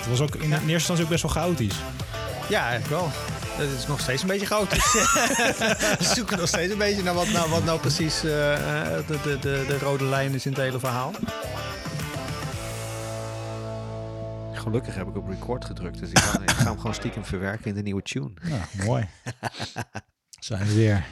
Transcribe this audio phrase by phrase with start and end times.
[0.00, 1.76] Het was ook in eerste instantie ook best wel chaotisch.
[2.48, 3.10] Ja, eigenlijk wel.
[3.56, 4.92] Het is nog steeds een beetje chaotisch.
[5.98, 9.18] we zoeken nog steeds een beetje naar wat nou, wat nou precies eh, eh, de,
[9.22, 11.12] de, de, de rode lijn is in het hele verhaal.
[14.52, 17.66] Gelukkig heb ik op record gedrukt, dus ik ga, ik ga hem gewoon stiekem verwerken
[17.66, 18.30] in de nieuwe tune.
[18.42, 19.08] Ja, mooi.
[20.40, 21.04] Zijn we weer.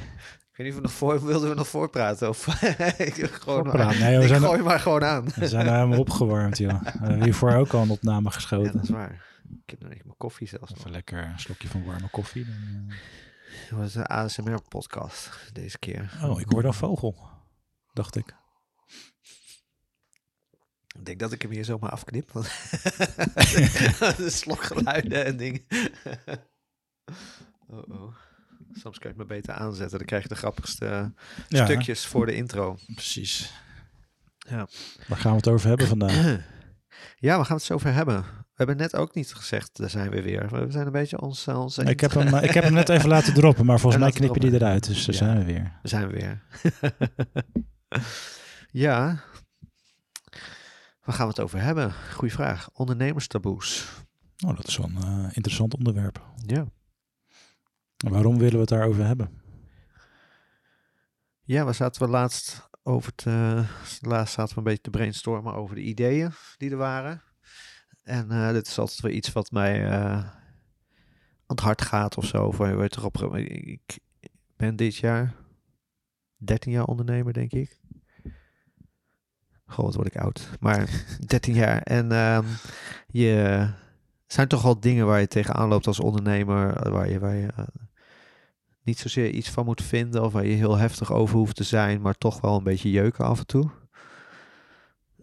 [0.59, 2.47] Ik weet niet of we nog voor, wilden we nog voorpraten of
[2.99, 3.99] ik gewoon maar.
[3.99, 5.25] Nee, we ik zijn gooi maar gewoon aan.
[5.35, 6.83] We zijn er helemaal opgewarmd, joh.
[6.83, 8.73] We hebben hiervoor ook al een opname Ja, geschoten.
[8.73, 9.27] dat is waar.
[9.65, 10.79] Ik heb nog niet mijn koffie zelfs nog.
[10.79, 12.45] Even lekker een slokje van warme koffie.
[12.45, 12.55] Dan,
[13.69, 16.17] Het was een ASMR podcast deze keer.
[16.21, 16.31] eh.
[16.31, 17.29] Oh, ik hoorde een vogel,
[17.93, 18.35] dacht ik.
[20.99, 22.33] Ik denk dat ik hem hier zomaar afknip.
[22.33, 22.45] Want
[24.17, 25.65] de slokgeluiden en dingen.
[27.69, 28.15] oh oh.
[28.81, 29.99] Soms kan je het me beter aanzetten.
[29.99, 31.13] Dan krijg je de grappigste
[31.49, 32.79] Ja, stukjes voor de intro.
[32.95, 33.53] precies.
[34.39, 34.69] Ja.
[35.09, 36.39] Waar gaan we het over hebben vandaag?
[37.21, 38.17] Ja, we gaan het zo over hebben.
[38.23, 40.49] We hebben net ook niet gezegd, daar zijn we weer.
[40.67, 41.87] We zijn een beetje ons, eh.
[41.89, 44.41] Ik heb, hem, ik heb hem net even laten droppen, maar volgens mij knip je
[44.41, 44.87] die eruit.
[44.87, 45.21] Dus daar Ja.
[45.21, 45.79] zijn we weer.
[45.83, 46.43] We zijn we weer.
[48.85, 49.21] ja.
[51.05, 51.93] Waar gaan we het over hebben?
[52.15, 52.69] Goeie vraag.
[52.73, 53.87] Ondernemerstaboes.
[54.47, 56.23] Oh, dat is wel een eh, interessant onderwerp.
[56.47, 56.67] Ja.
[58.07, 59.31] Waarom willen we het daarover hebben?
[61.43, 63.65] Ja, waar zaten we laatst over te...
[64.01, 67.23] Laatst zaten we een beetje te brainstormen over de ideeën die er waren.
[68.03, 72.25] En eh, dit is altijd weer iets wat mij eh, aan het hart gaat of
[72.25, 72.45] zo.
[72.45, 72.97] Of, weet
[73.37, 73.99] ik
[74.57, 75.35] ben dit jaar
[76.37, 77.81] 13 jaar ondernemer, denk ik.
[79.67, 80.49] Goh, wat word ik oud.
[80.61, 81.83] Maar 13 jaar.
[81.83, 82.45] En ehm,
[83.07, 83.67] je
[84.27, 86.91] zijn toch wel dingen waar je tegenaan loopt als ondernemer.
[86.91, 87.65] Waar je, waar je eh,
[88.89, 90.23] niet zozeer iets van moet vinden.
[90.25, 92.01] Of waar je heel heftig over hoeft te zijn.
[92.01, 93.71] Maar toch wel een beetje jeuken af en toe.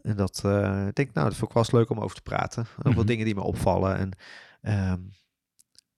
[0.01, 2.21] En dat, eh, ik denk, nou, dat vond ik wel eens leuk om over te
[2.21, 2.65] praten.
[2.77, 2.95] Ook Mhm.
[2.95, 3.97] wel dingen die me opvallen.
[3.97, 4.11] En
[4.61, 4.99] ehm,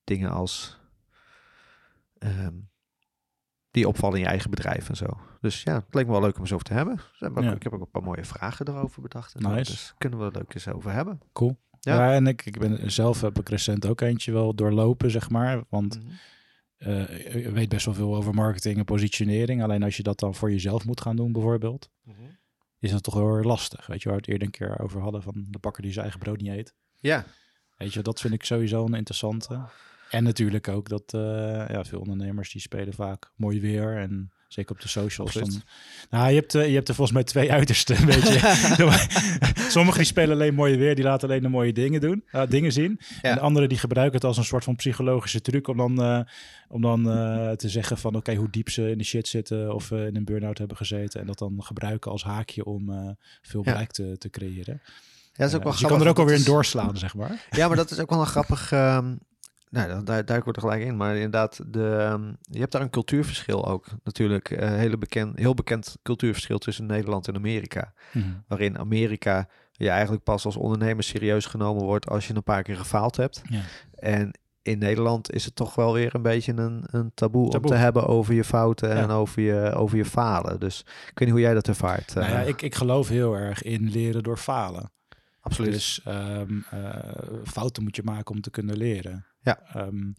[0.03, 0.79] dingen als...
[2.17, 2.53] ehm,
[3.72, 5.06] die opvallen in je eigen bedrijf en zo.
[5.41, 6.95] Dus ja, het leek me wel leuk om eens over te hebben.
[6.95, 7.51] Dus heb ik, Ja.
[7.53, 9.35] ik heb ook een paar mooie vragen erover bedacht.
[9.35, 9.41] En.
[9.51, 9.72] Nice.
[9.72, 11.22] Dus kunnen we het leuk eens over hebben.
[11.33, 11.57] Cool.
[11.79, 11.95] Ja.
[11.95, 15.63] Ja, en ik, ik ben zelf heb ik recent ook eentje wel doorlopen, zeg maar.
[15.69, 16.13] Want Mhm.
[16.77, 19.63] Eh, je weet best wel veel over marketing en positionering.
[19.63, 21.89] Alleen als je dat dan voor jezelf moet gaan doen, bijvoorbeeld,
[22.79, 23.88] is dat toch heel erg lastig.
[23.88, 26.03] Weet je, waar we het eerder een keer over hadden van de bakker die zijn
[26.03, 26.73] eigen brood niet eet.
[26.99, 27.25] Ja,
[27.77, 29.59] Weet je, dat vind ik sowieso een interessante.
[30.09, 31.21] En natuurlijk ook dat eh,
[31.69, 35.33] ja, veel ondernemers die spelen vaak mooi weer en zeker op de socials.
[35.33, 35.61] Dan,
[36.09, 38.05] nou, je hebt, eh, je hebt er volgens mij twee uitersten.
[38.05, 38.39] Weet je.
[39.69, 42.72] Sommigen die spelen alleen mooi weer, die laten alleen de mooie dingen doen, eh, dingen
[42.72, 43.00] zien.
[43.22, 43.29] Ja.
[43.29, 46.19] En de anderen die gebruiken het als een soort van psychologische truc om dan, eh,
[46.67, 49.91] om dan eh, te zeggen van oké, hoe diep ze in de shit zitten of
[49.91, 51.19] in een burn-out hebben gezeten.
[51.22, 53.72] En dat dan gebruiken als haakje om veel Ja.
[53.72, 54.81] bereik te, te creëren.
[54.83, 57.16] ja dat is ook wel dus je kan er grappig, ook alweer in doorslaan, zeg
[57.16, 57.45] maar.
[57.50, 58.72] Ja, maar dat is ook wel een grappig...
[58.72, 59.16] ehm,
[59.69, 60.97] nou, daar- daar we er gelijk in.
[60.97, 63.85] Maar inderdaad, de, ehm, je hebt daar een cultuurverschil ook.
[64.03, 67.94] Natuurlijk, eh hele bekend, heel bekend cultuurverschil tussen Nederland en Amerika.
[68.13, 68.25] Mhm.
[68.47, 72.77] Waarin Amerika je eigenlijk pas als ondernemer serieus genomen wordt als je een paar keer
[72.77, 73.41] gefaald hebt.
[73.50, 73.61] Ja.
[73.94, 77.69] En in Nederland is het toch wel weer een beetje een, een taboe, Taboe.
[77.69, 78.95] om te hebben over je fouten Ja.
[78.95, 80.59] en over je, over je falen.
[80.59, 80.85] Dus ik
[81.19, 82.13] weet niet hoe jij dat ervaart.
[82.16, 84.91] Nou ja, eh, ik, ik geloof heel erg in leren door falen.
[85.41, 85.72] absoluut.
[85.72, 86.89] Dus ehm, eh,
[87.44, 89.25] fouten moet je maken om te kunnen leren.
[89.47, 89.59] Ja.
[89.74, 90.12] Ehm,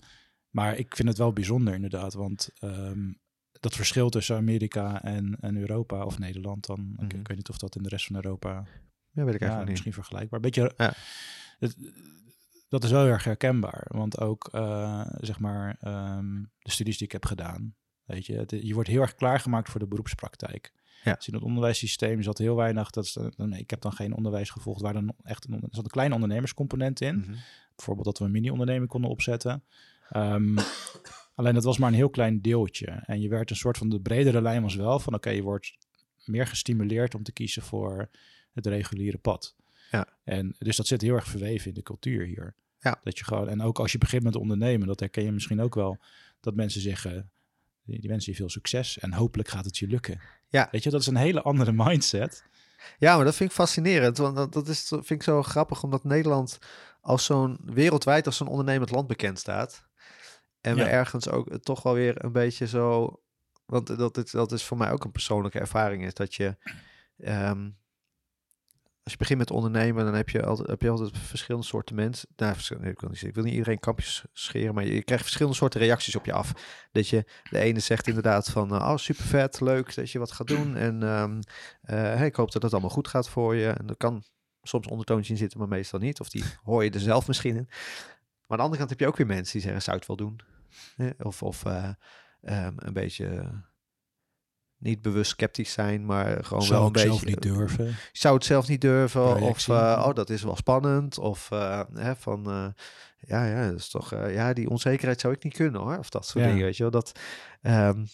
[0.51, 3.13] maar ik vind het wel bijzonder inderdaad, want ehm,
[3.53, 7.21] dat verschil tussen Amerika en, en Europa, of Nederland dan, ik, Mhm.
[7.21, 8.51] ik weet niet of dat in de rest van Europa,
[9.11, 9.69] ja, weet ik ja, eigenlijk niet.
[9.69, 10.41] misschien vergelijkbaar.
[10.41, 10.93] Beetje, Ja.
[11.59, 11.77] het,
[12.69, 17.13] dat is wel erg herkenbaar, want ook eh, zeg maar ehm, de studies die ik
[17.13, 17.75] heb gedaan,
[18.05, 20.73] weet je, het- je wordt heel erg klaargemaakt voor de beroepspraktijk.
[21.05, 21.15] Ja.
[21.15, 24.51] Dus in het onderwijssysteem zat heel weinig, dat is, dan- ik heb dan geen onderwijs
[24.51, 27.17] gevolgd waar dan echt een, er zat een kleine ondernemerscomponent in.
[27.17, 27.35] Mhm.
[27.77, 29.63] Bijvoorbeeld dat we een mini-onderneming konden opzetten.
[30.11, 30.59] Ehm,
[31.35, 32.87] alleen dat was maar een heel klein deeltje.
[32.87, 35.77] En je werd een soort van de bredere lijn was wel van oké, je wordt
[36.25, 38.09] meer gestimuleerd om te kiezen voor
[38.53, 39.57] het reguliere pad.
[39.91, 40.07] Ja.
[40.25, 42.55] En dus dat zit heel erg verweven in de cultuur hier.
[42.81, 43.01] Ja.
[43.03, 45.75] Dat je gewoon, en ook als je begint met ondernemen, dat herken je misschien ook
[45.75, 45.99] wel,
[46.41, 47.31] dat mensen zeggen,
[47.89, 50.21] die, die wensen je veel succes en hopelijk gaat het je lukken.
[50.49, 50.69] Ja.
[50.71, 52.45] Weet je, dat is een hele andere mindset.
[52.99, 54.19] Ja, maar dat vind ik fascinerend.
[54.19, 56.59] Want dat, dat is, vind ik zo grappig, omdat Nederland
[57.01, 59.87] als zo'n wereldwijd, als zo'n ondernemend land bekend staat.
[60.61, 63.21] En we ergens ook toch wel weer een beetje zo.
[63.67, 66.05] Want dat, is- dat is voor mij ook een persoonlijke ervaring.
[66.05, 66.57] Is dat je.
[67.19, 67.71] ehm,
[69.09, 72.29] als je begint met ondernemen, dan heb je altijd, heb je altijd verschillende soorten mensen.
[72.37, 75.23] Nou, verschillende, ik, wil niet, ik wil niet iedereen kampjes scheren, maar je, je krijgt
[75.23, 76.53] verschillende soorten reacties op je af.
[76.93, 80.33] Dat je de ene zegt inderdaad van, eh, oh super vet, leuk dat je wat
[80.33, 80.77] gaat doen.
[80.77, 81.41] En ehm,
[81.81, 83.69] eh, ik hoop dat het allemaal goed gaat voor je.
[83.69, 84.25] En er kan
[84.63, 86.21] soms ondertoontje in zitten, maar meestal niet.
[86.21, 87.67] Of die hoor je er zelf misschien in.
[87.67, 87.79] Maar
[88.49, 90.41] aan de andere kant heb je ook weer mensen die zeggen, zou het wel doen?
[90.97, 91.11] Hè?
[91.19, 91.91] Of, of eh,
[92.41, 93.51] ehm, een beetje
[94.79, 97.27] niet bewust sceptisch zijn, maar gewoon Zou wel een ik zelf beetje...
[97.27, 97.97] niet durven.
[98.13, 99.41] Zou het zelf niet durven.
[99.41, 101.19] Of eh, oh, dat is wel spannend.
[101.19, 102.67] Of eh, hè, van eh,
[103.19, 105.99] ja, ja, dat is toch ja, die onzekerheid zou ik niet kunnen hoor.
[105.99, 106.51] Of dat soort Ja.
[106.51, 106.93] dingen, weet je wel.
[106.93, 107.13] Dat,
[107.63, 108.05] ehm,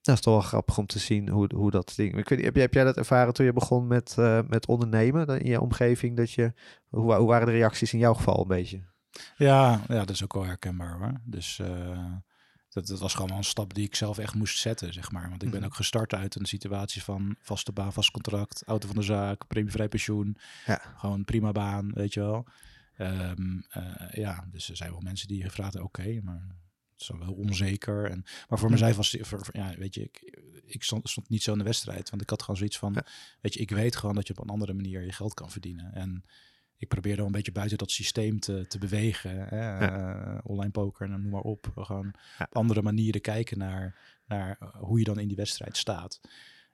[0.00, 2.18] dat is toch wel grappig om te zien hoe, hoe dat ding.
[2.18, 4.16] Ik weet, niet, heb, jij, heb jij dat ervaren toen je begon met,
[4.48, 6.16] met ondernemen dan in je omgeving?
[6.16, 6.52] Dat je,
[6.88, 8.88] hoe, hoe waren de reacties in jouw geval een beetje?
[9.36, 11.20] Ja, ja, dat is ook wel herkenbaar hoor.
[11.24, 11.60] Dus
[12.80, 15.28] dat, dat was gewoon wel een stap die ik zelf echt moest zetten, zeg maar.
[15.28, 15.68] Want ik ben Mhm.
[15.68, 19.88] ook gestart uit een situatie van vaste baan, vast contract, auto van de zaak, premievrij
[19.88, 20.36] pensioen.
[20.66, 20.82] Ja.
[20.96, 22.46] Gewoon prima baan, weet je wel.
[22.96, 26.46] Ehm, eh, ja, dus er zijn wel mensen die gevraagd hebben, oké, maar
[26.92, 28.10] het is wel onzeker.
[28.10, 31.42] En, maar voor mezelf was, voor, voor- ja, weet je, ik, ik stond, stond niet
[31.42, 32.10] zo in de wedstrijd.
[32.10, 33.06] Want ik had gewoon zoiets van, Ja.
[33.40, 35.94] weet je, ik weet gewoon dat je op een andere manier je geld kan verdienen.
[35.94, 36.24] En
[36.80, 39.30] ik probeerde wel een beetje buiten dat systeem te, te bewegen.
[39.48, 39.78] Hè?
[39.86, 41.72] Eh, online poker en noem maar op.
[41.74, 42.44] Gewoon Ja.
[42.44, 46.20] op andere manieren kijken naar, naar eh, hoe je dan in die wedstrijd staat.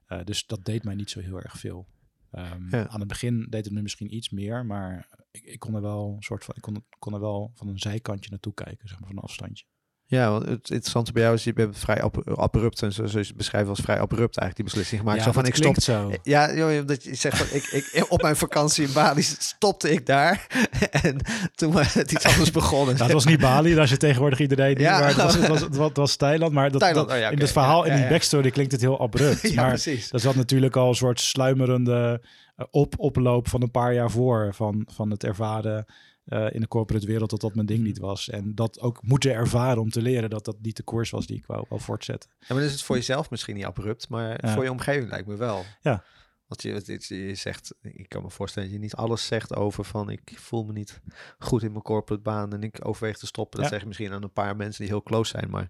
[0.06, 1.86] Eh, dus dat deed mij niet zo heel erg veel.
[2.30, 2.88] Ehm, Ja.
[2.88, 6.12] Aan het begin deed het me misschien iets meer, maar ik, ik kon er wel
[6.16, 9.08] een soort van, ik kon, kon er wel van een zijkantje naartoe kijken, zeg maar
[9.08, 9.64] van een afstandje.
[10.08, 13.18] Ja, want het interessante bij jou is, je bent vrij ab- abrupt en zo, zo
[13.18, 15.18] je beschrijft als vrij abrupt eigenlijk die beslissing gemaakt.
[15.18, 16.12] ja, zo van dat ik stop, zo.
[16.22, 20.06] Ja, joh, dat je zegt van ik, ik op mijn vakantie in Bali stopte ik
[20.06, 20.46] daar
[21.02, 21.16] en
[21.54, 22.94] toen was het iets anders begonnen.
[22.96, 24.78] Nou, het was niet Bali, daar zit tegenwoordig iedereen.
[24.78, 24.98] Ja.
[24.98, 26.52] Maar het, was, het, was, het, was, het was Thailand.
[26.52, 28.80] Maar dat, Thailand, dat- oh ja, in het verhaal, Ja, in die backstory klinkt het
[28.80, 29.40] heel abrupt.
[29.50, 30.12] ja, maar precies.
[30.12, 32.20] er zat natuurlijk al een soort sluimerende
[32.56, 34.50] eh, op, oploop van een paar jaar voor.
[34.54, 35.84] Van, van het ervaren
[36.26, 38.28] eh, in de corporate wereld dat dat mijn ding niet was.
[38.28, 41.37] En dat ook moeten ervaren om te leren dat dat niet de koers was die
[41.37, 42.31] ik wou, wou voortzetten.
[42.38, 44.52] Ja, maar dan is het voor jezelf misschien niet abrupt, maar Ja.
[44.55, 45.64] voor je omgeving lijkt me wel.
[45.81, 46.05] Ja.
[46.46, 50.11] Want je, je zegt, ik kan me voorstellen dat je niet alles zegt over van
[50.11, 51.00] ik voel me niet
[51.38, 53.56] goed in mijn corporate baan en ik overweeg te stoppen.
[53.61, 53.73] Dat Ja.
[53.73, 55.69] zeg je misschien aan een paar mensen die heel close zijn, maar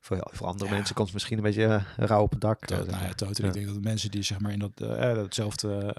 [0.00, 0.76] voor, voor andere Ja.
[0.76, 2.64] mensen komt het misschien een beetje eh, rauw op het dak.
[2.66, 3.46] To- nou ja, totaal.
[3.46, 5.94] Ik denk dat de mensen die zeg maar in dat, eh, eh, datzelfde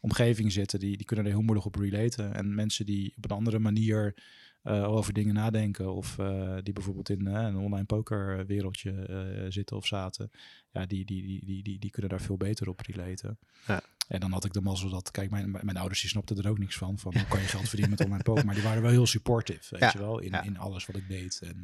[0.00, 2.34] omgeving zitten, die, die kunnen er heel moeilijk op relaten.
[2.34, 4.14] En mensen die op een andere manier
[4.62, 9.50] eh, over dingen nadenken, of eh, die bijvoorbeeld in eh, een online poker wereldje eh,
[9.50, 10.30] zitten of zaten,
[10.70, 13.38] ja, die, die, die, die, die, die kunnen daar veel beter op relaten.
[13.66, 13.82] Ja.
[14.08, 16.58] En dan had ik de mazzel dat, kijk, mijn, mijn ouders die snapten er ook
[16.58, 18.90] niks van, van hoe kan je geld verdienen met online poker, maar die waren wel
[18.90, 20.42] heel supportive, weet Ja, je wel, in, ja.
[20.42, 21.40] in alles wat ik deed.
[21.42, 21.60] En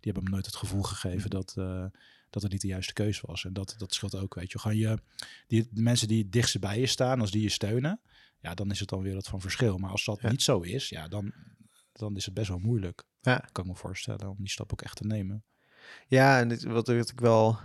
[0.00, 1.84] die hebben me nooit het gevoel gegeven dat, eh,
[2.30, 3.44] dat het niet de juiste keuze was.
[3.44, 4.58] En dat, dat scheelt ook, weet je.
[4.58, 4.98] Gewoon je
[5.46, 8.00] die, de mensen die het dichtst bij je staan, als die je steunen,
[8.40, 9.78] ja, dan is het dan weer wat van verschil.
[9.78, 10.30] Maar als dat Ja.
[10.30, 11.32] niet zo is, ja, dan,
[11.92, 13.02] dan is het best wel moeilijk.
[13.20, 13.48] Ja.
[13.52, 15.44] Kan ik me voorstellen om die stap ook echt te nemen.
[16.06, 17.58] Ja, en dit, wat, wat ik wel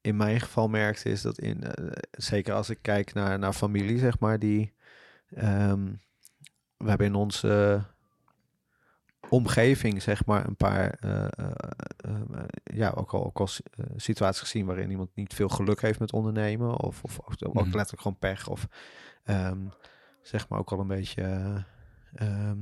[0.00, 3.98] in mijn geval merkte is dat in, eh, zeker als ik kijk naar, naar familie,
[3.98, 4.72] zeg maar, die
[5.30, 5.92] ehm,
[6.76, 7.84] we hebben in onze
[9.30, 11.50] omgeving, zeg maar, een paar eh, eh,
[11.96, 13.62] eh, ja, ook al, ook al si-
[13.96, 17.76] situaties gezien waarin iemand niet veel geluk heeft met ondernemen, of, of ook, ook Mhm.
[17.76, 18.66] letterlijk gewoon pech, of
[19.24, 19.58] ehm,
[20.22, 21.22] zeg maar ook al een beetje.
[21.22, 21.56] eh,
[22.14, 22.58] ehm,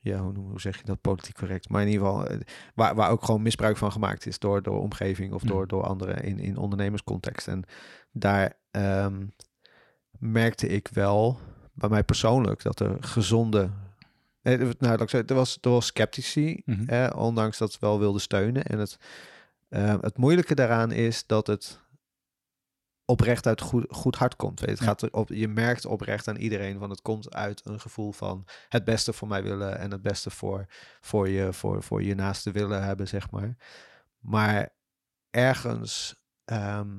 [0.00, 1.68] ja, hoe, zeg je dat politiek correct?
[1.68, 2.26] Maar in ieder geval,
[2.74, 5.68] waar, waar ook gewoon misbruik van gemaakt is door, door omgeving of door, Mhm.
[5.68, 7.48] door anderen in, in ondernemerscontext.
[7.48, 7.64] En
[8.12, 9.26] daar ehm,
[10.18, 11.38] merkte ik wel
[11.72, 13.70] bij mij persoonlijk dat er gezonde.
[14.54, 16.88] Nou, laat ik zeggen, er was, er was sceptici, Mhm.
[16.88, 18.64] eh, ondanks dat ze wel wilden steunen.
[18.64, 18.96] En het,
[19.68, 21.80] eh, het moeilijke daaraan is dat het
[23.04, 24.60] oprecht uit goed, goed hart komt.
[24.60, 24.86] Weet je, het Ja.
[24.88, 28.44] gaat er op, je merkt oprecht aan iedereen van het komt uit een gevoel van
[28.68, 30.66] het beste voor mij willen en het beste voor,
[31.00, 33.56] voor, je, voor, voor je naaste willen hebben, zeg maar.
[34.18, 34.68] Maar
[35.30, 36.94] ergens ehm,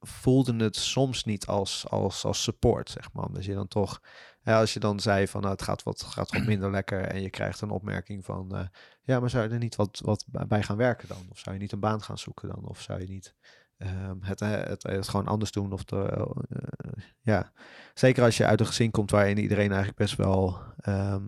[0.00, 3.24] voelde het soms niet als, als, als support, zeg maar.
[3.24, 4.00] Omdat je dan toch,
[4.42, 7.22] ja, als je dan zei van nou, het gaat wat, gaat wat minder lekker en
[7.22, 8.66] je krijgt een opmerking van eh,
[9.02, 11.26] ja, maar zou je er niet wat, wat bij- gaan werken dan?
[11.30, 12.64] Of zou je niet een baan gaan zoeken dan?
[12.68, 13.34] Of zou je niet
[13.76, 15.72] ehm, het, eh, het, het, gewoon anders doen?
[15.72, 17.52] Of de, eh, ja,
[17.94, 21.24] zeker als je uit een gezin komt waarin iedereen eigenlijk best wel ehm,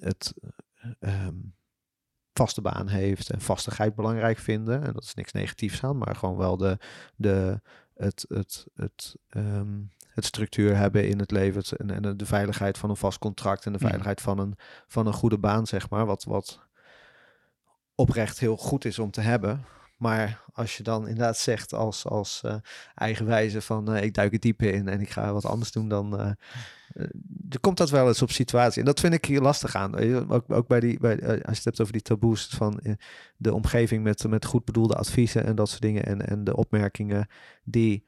[0.00, 0.34] het
[1.00, 1.36] ehm,
[2.34, 4.82] vaste baan heeft en vastigheid belangrijk vinden.
[4.84, 6.78] En dat is niks negatiefs aan, maar gewoon wel de,
[7.16, 7.60] de
[7.94, 12.90] het, het, het, ehm, het structuur hebben in het leven en, en de veiligheid van
[12.90, 13.86] een vast contract en de Mhm.
[13.86, 14.54] veiligheid van een,
[14.86, 16.06] van een goede baan, zeg maar.
[16.06, 16.60] Wat, wat
[17.94, 19.64] oprecht heel goed is om te hebben.
[19.96, 22.54] Maar als je dan inderdaad zegt als, als eh,
[22.94, 26.18] eigenwijze van eh, ik duik het diepe in en ik ga wat anders doen, dan
[26.18, 26.30] eh,
[27.48, 28.80] er komt dat wel eens op situatie.
[28.80, 29.96] En dat vind ik hier lastig aan.
[30.28, 32.80] Ook, ook bij die, bij, als je het hebt over die taboes van
[33.36, 36.04] de omgeving met, met goed bedoelde adviezen en dat soort dingen.
[36.04, 37.28] En, en de opmerkingen
[37.64, 38.06] die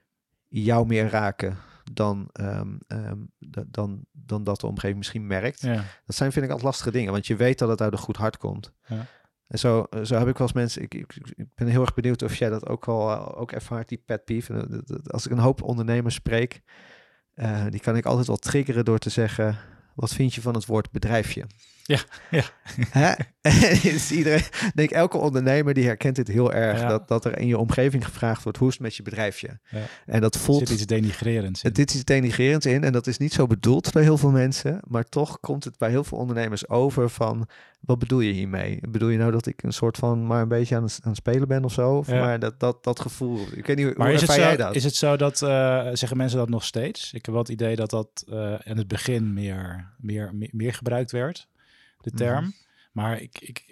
[0.48, 1.56] jou meer raken
[1.92, 5.60] dan, ehm, ehm, da- dan, dan dat de omgeving misschien merkt.
[5.60, 5.84] Ja.
[6.06, 8.16] Dat zijn vind ik altijd lastige dingen, want je weet dat het uit een goed
[8.16, 8.72] hart komt.
[8.86, 9.06] Ja.
[9.46, 11.06] En zo, zo heb ik wel eens mensen, ik,
[11.54, 14.82] ben heel erg benieuwd of jij dat ook wel eh, ook ervaart, die pet peeve.
[14.86, 16.62] Eh, Als ik een hoop ondernemers spreek,
[17.34, 19.58] eh, die kan ik altijd wel triggeren door te zeggen,
[19.94, 21.46] wat vind je van het woord bedrijfje?
[21.86, 21.98] Ja,
[22.30, 22.42] ja.
[22.90, 23.12] Hè?
[23.94, 26.88] is iedereen, ik denk elke ondernemer die herkent dit heel erg, Ja.
[26.88, 29.58] dat, dat er in je omgeving gevraagd wordt, hoe is het met je bedrijfje?
[29.70, 29.78] Ja.
[30.06, 31.72] En dat Er voelt zit iets denigrerends in.
[31.72, 35.04] dit is denigrerend in en dat is niet zo bedoeld bij heel veel mensen, maar
[35.04, 37.48] toch komt het bij heel veel ondernemers over van
[37.80, 38.78] wat bedoel je hiermee?
[38.88, 41.16] Bedoel je nou dat ik een soort van maar een beetje aan het, aan het
[41.16, 41.96] spelen ben of zo?
[41.96, 42.20] Of Ja.
[42.20, 44.74] Maar dat, dat, dat gevoel, ik weet niet hoe Maar is het, jij zo, dat?
[44.74, 47.06] is het zo dat, eh, zeggen mensen dat nog steeds?
[47.12, 50.74] Ik heb wel het idee dat dat eh, in het begin meer, meer, meer, meer
[50.74, 51.48] gebruikt werd,
[52.06, 52.24] de Mhm.
[52.24, 52.52] term.
[52.92, 53.64] Maar ik, ik,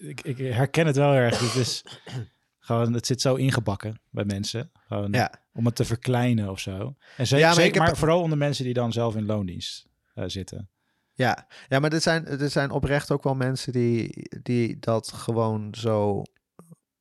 [0.00, 1.40] ik, ik, herken het wel erg.
[1.40, 1.84] Het is
[2.66, 4.70] gewoon, het zit zo ingebakken bij mensen.
[4.86, 5.32] Gewoon Ja.
[5.52, 6.96] om het te verkleinen of zo.
[7.16, 10.24] En zeker, Ja, maar heb- maar vooral onder mensen die dan zelf in loondienst eh,
[10.26, 10.68] zitten.
[11.12, 15.74] Ja, ja maar er zijn, er zijn oprecht ook wel mensen die, die dat gewoon
[15.74, 16.22] zo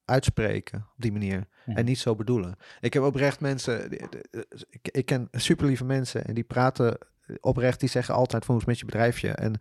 [0.05, 1.47] uitspreken op die manier.
[1.65, 1.77] Mhm.
[1.77, 2.55] En niet zo bedoelen.
[2.79, 3.91] Ik heb oprecht mensen,
[4.69, 6.97] ik, ik ken super lieve mensen en die praten
[7.39, 9.29] oprecht, die zeggen altijd van hoe is met je bedrijfje.
[9.31, 9.59] En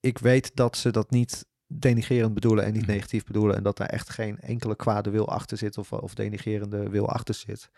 [0.00, 2.90] ik weet dat ze dat niet denigerend bedoelen en niet Mhm.
[2.90, 3.56] negatief bedoelen.
[3.56, 7.34] En dat daar echt geen enkele kwade wil achter zit of, of denigerende wil achter
[7.34, 7.70] zit.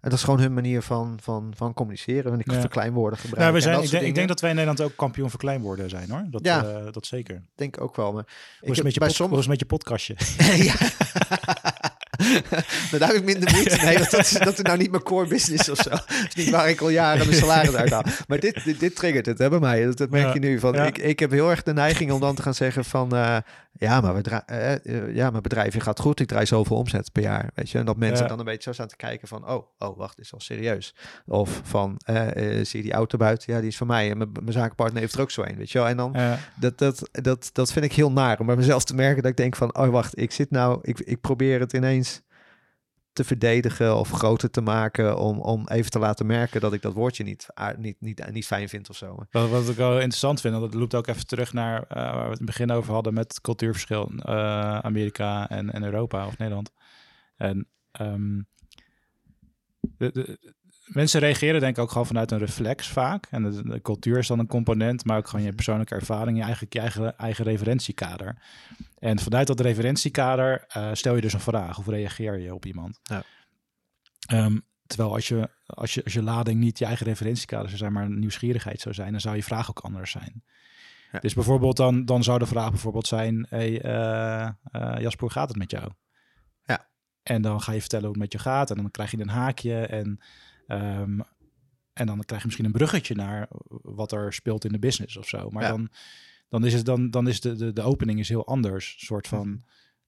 [0.00, 2.32] En dat is gewoon hun manier van, van, van communiceren.
[2.32, 2.60] En ik Ja.
[2.60, 3.52] verkleinwoorden gebruiken.
[3.52, 4.28] Nou, we zijn, ik, denk, ik denk dingen.
[4.28, 6.24] dat wij in Nederland ook kampioen verkleinwoorden zijn hoor.
[6.30, 6.64] Dat, Ja.
[6.64, 7.42] eh, dat zeker.
[7.54, 8.12] denk ik ook wel.
[8.12, 8.22] Maar
[8.60, 10.16] ik heb je, bij pod- sommige met je podcastje?
[10.68, 10.74] ja.
[12.90, 13.98] Maar daar heb ik minder moeite mee.
[13.98, 15.90] want Dat is, dat is nou niet mijn core business of zo.
[15.90, 18.02] Dat is niet waar ik al jaren mijn salaris uit haal.
[18.28, 19.84] Maar dit, dit, dit triggert het hè, bij mij.
[19.84, 20.32] Dat, dat merk Ja.
[20.32, 20.58] je nu.
[20.58, 20.84] Van, Ja.
[20.86, 23.16] ik, ik heb heel erg de neiging om dan te gaan zeggen van...
[23.16, 23.36] eh,
[23.78, 26.20] ja, maar we eh, eh, ja, mijn bedrijfje gaat goed.
[26.20, 27.50] Ik draai zoveel omzet per jaar.
[27.54, 27.78] Weet je?
[27.78, 28.28] En dat mensen Ja.
[28.28, 29.48] dan een beetje zo staan te kijken van...
[29.48, 30.94] Oh, oh wacht, dit is wel serieus.
[31.26, 32.00] Of van,
[32.62, 33.52] zie je die auto buiten?
[33.52, 34.10] Ja, die is van mij.
[34.10, 35.56] En mijn, mijn zakenpartner heeft er ook zo een.
[35.56, 35.88] Weet je wel?
[35.88, 36.16] En dan
[36.54, 39.36] dat, dat, dat, dat vind ik heel naar om bij mezelf te merken dat ik
[39.36, 42.05] denk van, oh wacht, ik zit nou, ik, ik probeer het ineens
[43.16, 46.92] te verdedigen of groter te maken om, om even te laten merken dat ik dat
[46.92, 47.46] woordje niet,
[47.76, 49.24] niet, niet, niet fijn vind of zo.
[49.30, 52.12] Wat, wat ik wel interessant vind, en dat loopt ook even terug naar eh, waar
[52.14, 56.38] we het in het begin over hadden met cultuurverschil eh, Amerika en, en Europa of
[56.38, 56.72] Nederland.
[57.36, 58.40] En ehm,
[59.80, 60.54] de, de-
[60.86, 63.26] mensen reageren denk ik ook gewoon vanuit een reflex vaak.
[63.30, 66.42] En de, de cultuur is dan een component, maar ook gewoon je persoonlijke ervaring, je
[66.42, 68.42] eigen, je eigen, eigen referentiekader.
[68.98, 73.00] En vanuit dat referentiekader eh, stel je dus een vraag of reageer je op iemand.
[73.02, 73.22] Ja.
[74.26, 77.92] Ehm, terwijl als je, als, je, als je lading niet je eigen referentiekader zou zijn,
[77.92, 80.44] maar nieuwsgierigheid zou zijn, dan zou je vraag ook anders zijn.
[81.12, 81.18] Ja.
[81.18, 84.50] Dus bijvoorbeeld dan, dan zou de vraag bijvoorbeeld zijn, hey, eh,
[84.98, 85.90] Jasper, hoe gaat het met jou?
[86.64, 86.88] Ja.
[87.22, 89.28] En dan ga je vertellen hoe het met je gaat en dan krijg je een
[89.28, 90.20] haakje en,
[90.66, 91.20] ehm,
[91.92, 93.48] en dan krijg je misschien een bruggetje naar
[93.82, 95.50] wat er speelt in de business of zo.
[95.50, 95.68] Maar Ja.
[95.68, 95.88] dan,
[96.48, 98.94] dan is, het, dan, dan is de, de, de opening is heel anders.
[99.06, 99.56] soort van, Mhm.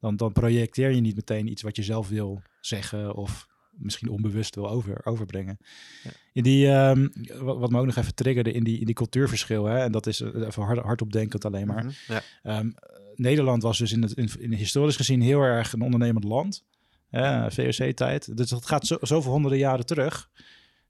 [0.00, 4.54] dan, dan projecteer je niet meteen iets wat je zelf wil zeggen of misschien onbewust
[4.54, 5.58] wil over, overbrengen.
[6.04, 6.10] Ja.
[6.32, 7.08] In die, ehm,
[7.40, 10.06] wat, wat me ook nog even triggerde in die, in die cultuurverschil, hè, en dat
[10.06, 11.84] is eh, even hard, hardop denkend alleen maar.
[11.84, 12.22] Mhm, ja.
[12.42, 12.70] Ehm,
[13.14, 16.64] Nederland was dus in het in, in historisch gezien heel erg een ondernemend land.
[17.08, 18.36] Hè, VOC-tijd.
[18.36, 20.30] Dus dat gaat zo, zoveel honderden jaren terug.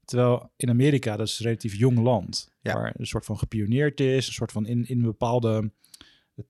[0.05, 2.51] Terwijl in Amerika, dat is een relatief jong land.
[2.61, 2.73] Ja.
[2.73, 4.27] Waar een soort van gepioneerd is.
[4.27, 5.71] Een soort van in, in een bepaalde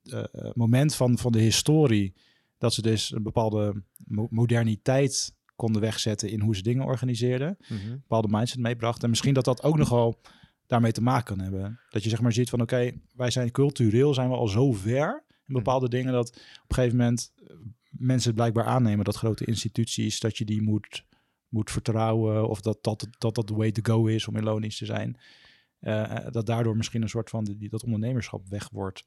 [0.04, 2.14] eh, eh, moment van, van de historie.
[2.58, 7.90] Dat ze dus een bepaalde mo- moderniteit konden wegzetten in hoe ze dingen organiseerden Mhm.
[7.92, 9.04] bepaalde mindset meebracht.
[9.04, 10.22] En misschien dat dat ook nogal
[10.68, 11.80] daarmee te maken kan hebben.
[11.90, 15.24] Dat je zeg maar ziet van oké, wij zijn cultureel zijn we al zo ver
[15.48, 17.56] in bepaalde dingen dat op een gegeven moment eh,
[17.90, 21.08] mensen het blijkbaar aannemen dat grote instituties dat je die moet
[21.48, 24.78] moet vertrouwen of dat dat dat, dat de way to go is om in loondienst
[24.78, 25.20] te zijn.
[25.80, 29.06] Eh, eh, dat daardoor misschien een soort van die, dat ondernemerschap weg wordt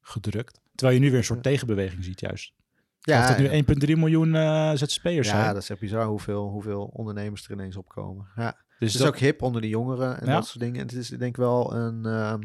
[0.00, 0.60] gedrukt.
[0.74, 2.52] Terwijl je nu weer een soort tegenbeweging ziet juist.
[3.00, 5.54] Ja, dat ja, nu 1,3 miljoen eh ZZP'ers ja, zijn.
[5.54, 8.26] dat is echt bizar hoeveel, hoeveel ondernemers er ineens opkomen.
[8.36, 8.56] Ja.
[8.78, 10.32] dus Het is ook hip onder de jongeren en Ja.
[10.32, 10.80] dat soort dingen.
[10.80, 12.04] En het is denk ik wel een...
[12.04, 12.40] ehm,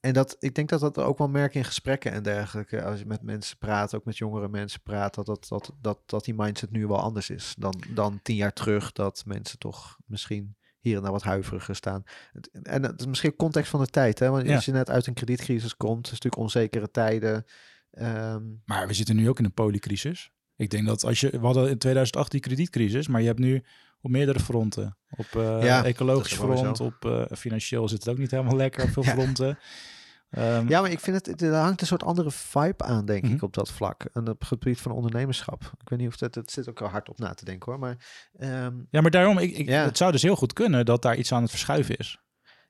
[0.00, 2.82] en dat, ik denk dat dat ook wel merk in gesprekken en dergelijke.
[2.84, 6.24] Als je met mensen praat, ook met jongere mensen praat, dat, dat, dat, dat, dat
[6.24, 8.92] die mindset nu wel anders is dan, dan tien jaar terug.
[8.92, 12.04] Dat mensen toch misschien hier en daar wat huiveriger staan.
[12.62, 14.30] En het is misschien context van de tijd, hè?
[14.30, 14.54] Want Ja.
[14.54, 17.44] als je net uit een kredietcrisis komt, is natuurlijk onzekere tijden.
[17.90, 20.30] Ehm, Maar we zitten nu ook in een poliecrisis.
[20.56, 21.30] Ik denk dat als je...
[21.30, 23.62] We hadden in 2008 die kredietcrisis, maar je hebt nu
[24.00, 24.96] op meerdere fronten.
[25.16, 28.90] Op eh, Ja, ecologisch front, op eh, financieel zit het ook niet helemaal lekker op
[28.90, 29.10] veel Ja.
[29.12, 29.58] fronten.
[30.30, 33.32] Ehm, Ja, maar ik vind het, er hangt een soort andere vibe aan, denk Mhm.
[33.34, 34.04] ik, op dat vlak.
[34.12, 35.62] En op het gebied van ondernemerschap.
[35.80, 37.80] Ik weet niet of dat, het zit ook wel hard op na te denken hoor.
[37.80, 37.96] Maar
[38.38, 39.84] ehm, Ja, maar daarom, ik, ik, Ja.
[39.84, 42.18] het zou dus heel goed kunnen dat daar iets aan het verschuiven is.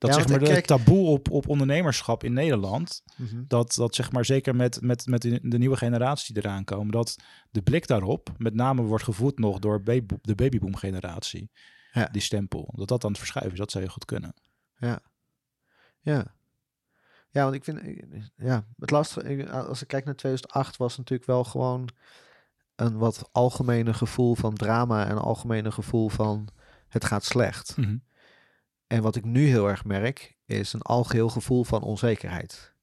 [0.01, 3.43] Dat Ja, zeg maar de kijk- taboe op, op ondernemerschap in Nederland, mhm.
[3.47, 7.17] dat, dat zeg maar zeker met, met, met de nieuwe generatie die eraan komen, dat
[7.51, 11.51] de blik daarop met name wordt gevoed nog door baby, de babyboom generatie.
[11.93, 12.09] Ja.
[12.13, 12.73] Die stempel.
[12.77, 14.35] Dat dat aan het verschuiven is, dat zou heel goed kunnen.
[14.77, 15.01] Ja.
[16.01, 16.35] Ja.
[17.31, 17.81] Ja, want ik vind,
[18.37, 21.89] ja, het lastige, als ik kijk naar 2008, was natuurlijk wel gewoon
[22.77, 26.49] een wat algemene gevoel van drama en algemene gevoel van
[26.89, 27.77] het gaat slecht.
[27.77, 27.97] Mhm.
[28.91, 32.75] En wat ik nu heel erg merk, is een algeheel gevoel van onzekerheid.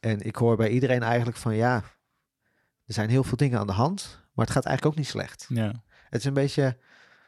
[0.00, 1.74] En ik hoor bij iedereen eigenlijk van ja,
[2.84, 5.46] er zijn heel veel dingen aan de hand, maar het gaat eigenlijk ook niet slecht.
[5.48, 5.84] Ja.
[6.08, 6.78] Het is een beetje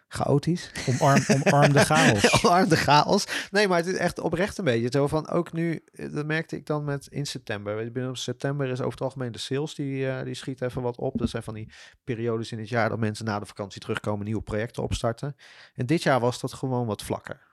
[0.09, 0.71] chaotisch.
[0.87, 2.33] Omarm, omarm de chaos.
[2.45, 3.49] Omarm de chaos.
[3.51, 6.57] Nee, maar het is echt oprecht een beetje zo van ook nu, eh, dat merkte
[6.57, 7.93] ik dan met in september.
[7.93, 11.19] Binnen september is over het algemeen de sales, die, eh, die schiet even wat op.
[11.19, 11.73] Dat zijn van die
[12.05, 15.37] periodes in het jaar dat mensen na de vakantie terugkomen, nieuwe projecten opstarten.
[15.75, 17.49] En dit jaar was dat gewoon wat vlakker.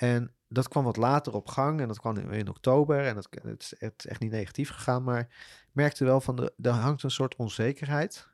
[0.00, 3.06] En dat kwam wat later op gang en dat kwam in, in oktober.
[3.06, 6.36] En het, het, is, het is echt niet negatief gegaan, maar ik merkte wel van,
[6.36, 8.28] de, er hangt een soort onzekerheid.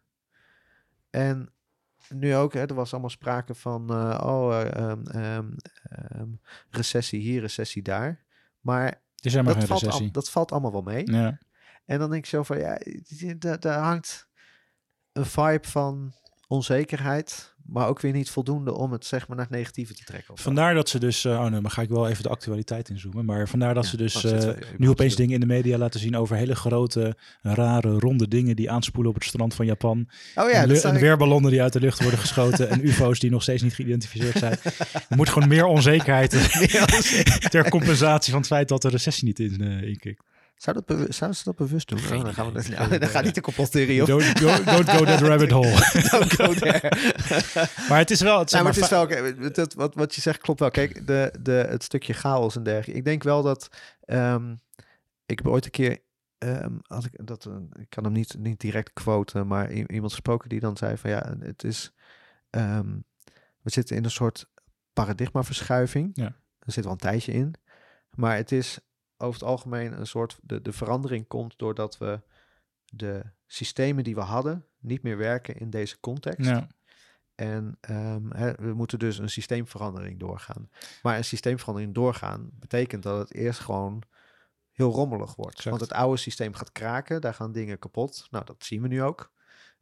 [1.10, 1.52] En
[2.08, 5.50] nu ook, hè, er was allemaal sprake van, eh, oh, eh, ehm, ehm,
[5.88, 6.28] ehm,
[6.70, 8.24] recessie hier, recessie daar.
[8.60, 11.10] Maar is dat geen valt, al- dat valt allemaal wel mee.
[11.12, 11.38] Ja.
[11.84, 12.78] En dan denk ik zo van, ja,
[13.58, 14.28] daar hangt
[15.12, 16.12] een vibe van
[16.48, 20.34] onzekerheid, maar ook weer niet voldoende om het zeg maar naar het negatieve te trekken.
[20.34, 20.40] of.
[20.40, 23.24] Vandaar dat ze dus, eh, oh nee, maar ga ik wel even de actualiteit inzoomen.
[23.24, 26.00] Maar vandaar dat Ja, ze dus zitten eh, nu opeens dingen in de media laten
[26.00, 30.08] zien over hele grote, rare, ronde dingen die aanspoelen op het strand van Japan.
[30.34, 33.30] Oh ja, en, en ik- weerballonnen die uit de lucht worden geschoten en ufo's die
[33.30, 34.58] nog steeds niet geïdentificeerd zijn.
[35.08, 36.30] Er moet gewoon meer onzekerheid
[37.50, 40.22] ter compensatie van het feit dat de recessie niet in, eh inkikt.
[40.56, 41.98] Zou, dat ze dat bewust doen?
[41.98, 44.06] Geen Oh, dan gaan we dat, nou, dan gaat niet de complottheorie op.
[44.06, 45.70] Don't go, don't go that rabbit hole.
[46.10, 46.92] Don't go there.
[47.88, 48.38] maar het is wel...
[48.38, 50.70] Het, zeg Nou, maar het is wel, oké, dat, wat, wat je zegt klopt wel.
[50.70, 52.98] Kijk, de, de, het stukje chaos en dergelijke.
[52.98, 53.68] Ik denk wel dat,
[54.00, 54.52] ehm,
[55.26, 55.98] ik heb ooit een keer,
[56.38, 60.48] ehm, had ik, dat, eh, ik kan hem niet, niet direct quoten, maar iemand gesproken
[60.48, 61.92] die dan zei van ja, het is,
[62.50, 62.88] ehm,
[63.62, 64.46] we zitten in een soort
[64.92, 66.10] paradigmaverschuiving.
[66.12, 66.36] Ja.
[66.58, 67.54] Er zit wel een tijdje in.
[68.10, 68.78] Maar het is
[69.18, 72.20] over het algemeen een soort, de, de verandering komt doordat we
[72.84, 76.48] de systemen die we hadden niet meer werken in deze context.
[76.48, 76.66] ja.
[77.36, 80.70] En ehm, we moeten dus een systeemverandering doorgaan.
[81.02, 84.02] Maar een systeemverandering doorgaan betekent dat het eerst gewoon
[84.70, 85.56] heel rommelig wordt.
[85.56, 85.78] Exact.
[85.78, 88.26] Want het oude systeem gaat kraken, daar gaan dingen kapot.
[88.30, 89.32] Nou, dat zien we nu ook.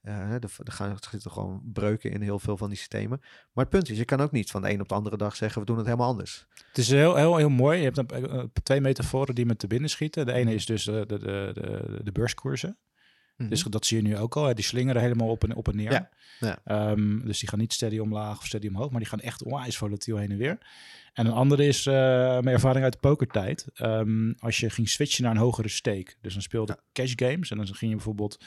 [0.05, 3.19] Eh, hè, er, er gaan, er zitten gewoon breuken in heel veel van die systemen.
[3.53, 5.37] Maar het punt is, je kan ook niet van de een op de andere dag
[5.37, 6.47] zeggen, we doen het helemaal anders.
[6.69, 7.79] Het is heel, heel, heel mooi.
[7.79, 10.27] Je hebt dan, eh, eh, twee metaforen die me te binnen schieten.
[10.27, 12.79] De ene is dus de, de, de, de, beurskoersen.
[13.37, 14.45] Dus dat zie je nu ook al.
[14.45, 14.55] Hè.
[14.55, 15.93] Die slingeren helemaal op en, op en neer.
[15.93, 16.59] Ja, ja.
[16.65, 19.77] Ehm, dus die gaan niet steady omlaag of steady omhoog, maar die gaan echt onwijs
[19.77, 20.59] volatiel heen en weer.
[21.13, 23.67] En een andere is eh, mijn ervaring uit de pokertijd.
[23.75, 26.15] Ehm, als je ging switchen naar een hogere stake.
[26.21, 28.45] Dus dan speelde cash games en dan ging je bijvoorbeeld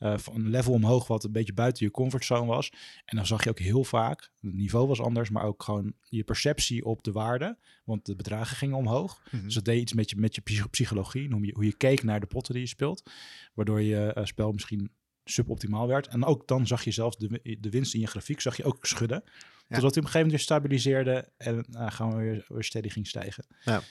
[0.00, 2.72] eh, van een level omhoog wat een beetje buiten je comfortzone was.
[3.04, 6.24] En dan zag je ook heel vaak, het niveau was anders, maar ook gewoon je
[6.24, 7.58] perceptie op de waarde.
[7.84, 9.22] Want de bedragen gingen omhoog.
[9.30, 9.44] Mhm.
[9.44, 12.02] Dus dat deed iets met je, met je psych- psychologie, hoe je, hoe je keek
[12.02, 13.10] naar de potten die je speelt.
[13.54, 14.90] Waardoor je eh, spel misschien
[15.24, 16.06] suboptimaal werd.
[16.06, 18.86] En ook dan zag je zelfs de, de winst in je grafiek zag je ook
[18.86, 19.22] schudden.
[19.68, 22.88] Totdat hij op een gegeven moment weer stabiliseerde en eh, gaan we weer, weer steady
[22.88, 23.46] ging stijgen.
[23.64, 23.82] Ja.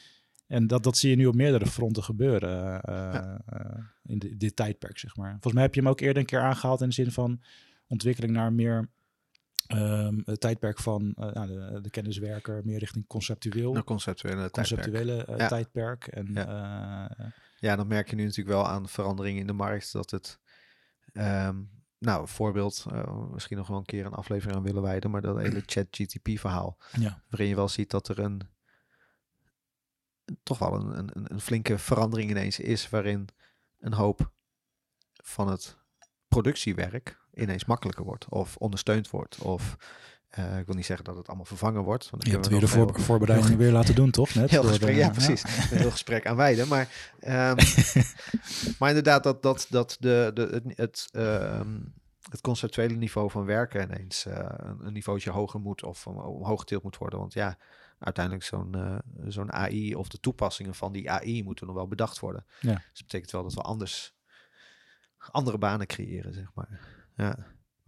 [0.49, 4.55] En dat, dat zie je nu op meerdere fronten gebeuren eh, eh, in di- dit
[4.55, 5.31] tijdperk, zeg maar.
[5.31, 7.41] Volgens mij heb je hem ook eerder een keer aangehaald in de zin van
[7.87, 8.89] ontwikkeling naar meer
[9.67, 14.67] ehm, het tijdperk van eh, nou, de, de kenniswerker, meer richting conceptueel, Een conceptuele tijdperk.
[14.67, 15.47] conceptuele eh, Ja.
[15.47, 16.07] tijdperk.
[16.07, 17.27] En eh,
[17.59, 20.39] Ja, dan merk je nu natuurlijk wel aan veranderingen in de markt dat het.
[21.13, 21.55] ehm,
[21.99, 22.85] nou, voorbeeld,
[23.31, 26.77] misschien nog wel een keer een aflevering aan willen wijden, maar dat hele chat-GTP-verhaal.
[26.99, 28.41] ja, Waarin je wel ziet dat er een.
[30.43, 33.27] Toch wel een, een, een flinke verandering ineens is, waarin
[33.79, 34.31] een hoop
[35.23, 35.77] van het
[36.27, 39.77] productiewerk ineens makkelijker wordt, of ondersteund wordt, of
[40.29, 42.09] Eh, ik wil niet zeggen dat het allemaal vervangen wordt.
[42.09, 44.33] Want Je hebt weer de voor, heel- voorbereidingen weer laten doen, toch?
[44.35, 45.43] Net Heel gesprek, de- ja, precies.
[45.43, 46.67] Een heel gesprek aan wijden.
[46.67, 46.87] Maar,
[47.19, 47.55] ehm,
[48.79, 51.79] maar inderdaad, dat, dat, dat de, de, het, het, ehm,
[52.29, 56.59] het conceptuele niveau van werken ineens eh, een, een niveautje hoger moet of om- omhoog
[56.59, 57.19] getild moet worden.
[57.19, 57.57] Want ja,
[57.99, 62.19] uiteindelijk zo'n eh, zo'n AI of de toepassingen van die AI moeten nog wel bedacht
[62.19, 62.45] worden.
[62.59, 62.73] Ja.
[62.73, 64.17] Dus dat betekent wel dat we anders
[65.31, 66.79] andere banen creëren, zeg maar.
[67.15, 67.37] Ja.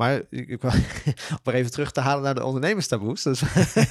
[0.01, 0.71] Maar ik, ik wil
[1.31, 3.23] om maar even terug te halen naar de ondernemerstaboes.
[3.23, 3.39] Dus,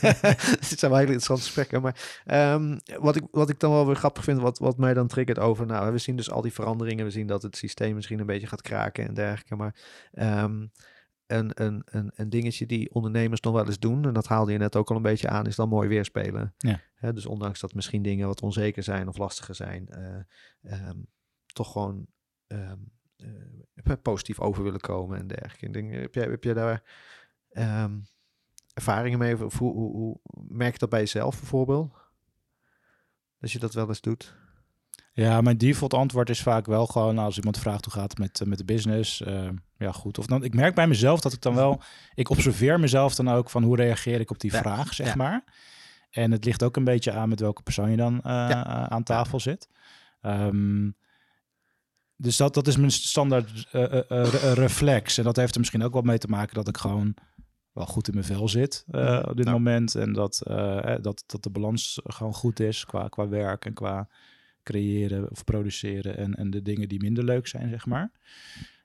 [0.68, 1.82] dit zijn wel hele interessante gesprekken.
[1.82, 5.06] Maar ehm, wat, ik, wat ik dan wel weer grappig vind, wat, wat mij dan
[5.06, 5.66] triggert over...
[5.66, 7.04] Nou, we zien dus al die veranderingen.
[7.04, 9.56] We zien dat het systeem misschien een beetje gaat kraken en dergelijke.
[9.56, 9.74] Maar
[10.12, 10.66] ehm,
[11.30, 14.04] een, een, een, een dingetje die ondernemers nog wel eens doen...
[14.04, 16.54] en dat haalde je net ook al een beetje aan, is dan mooi weerspelen.
[16.58, 16.80] Ja.
[16.94, 19.88] Hè, dus ondanks dat misschien dingen wat onzeker zijn of lastiger zijn...
[19.88, 20.20] eh,
[20.62, 20.98] ehm,
[21.46, 22.06] toch gewoon...
[22.46, 22.78] ehm,
[23.84, 25.66] eh, positief over willen komen en dergelijke.
[25.66, 26.82] Ik denk, heb, jij, heb jij daar
[27.50, 27.98] ehm,
[28.74, 29.44] ervaringen mee?
[29.44, 31.94] Of hoe, hoe, hoe merk je dat bij jezelf bijvoorbeeld?
[33.38, 34.36] Dat je dat wel eens doet?
[35.12, 38.40] Ja, mijn default antwoord is vaak wel gewoon als iemand vraagt hoe gaat het met,
[38.40, 39.22] eh, met de business.
[39.22, 40.18] eh, ja, goed.
[40.18, 41.80] Of dan, ik merk bij mezelf dat ik dan wel,
[42.14, 45.14] ik observeer mezelf dan ook van hoe reageer ik op die Ja, vraag, zeg ja.
[45.14, 45.44] maar.
[46.10, 48.88] En het ligt ook een beetje aan met welke persoon je dan eh, Ja.
[48.88, 49.68] aan tafel zit.
[50.20, 50.90] Ehm,
[52.16, 55.18] dus dat, dat is mijn standaard re- reflex.
[55.18, 57.14] En dat heeft er misschien ook wel mee te maken dat ik gewoon
[57.72, 59.94] wel goed in mijn vel zit eh, op dit moment.
[59.94, 60.40] En dat,
[61.00, 64.08] dat, dat de balans gewoon goed is qua, qua werk en qua
[64.62, 68.10] creëren of produceren en, en de dingen die minder leuk zijn, zeg maar.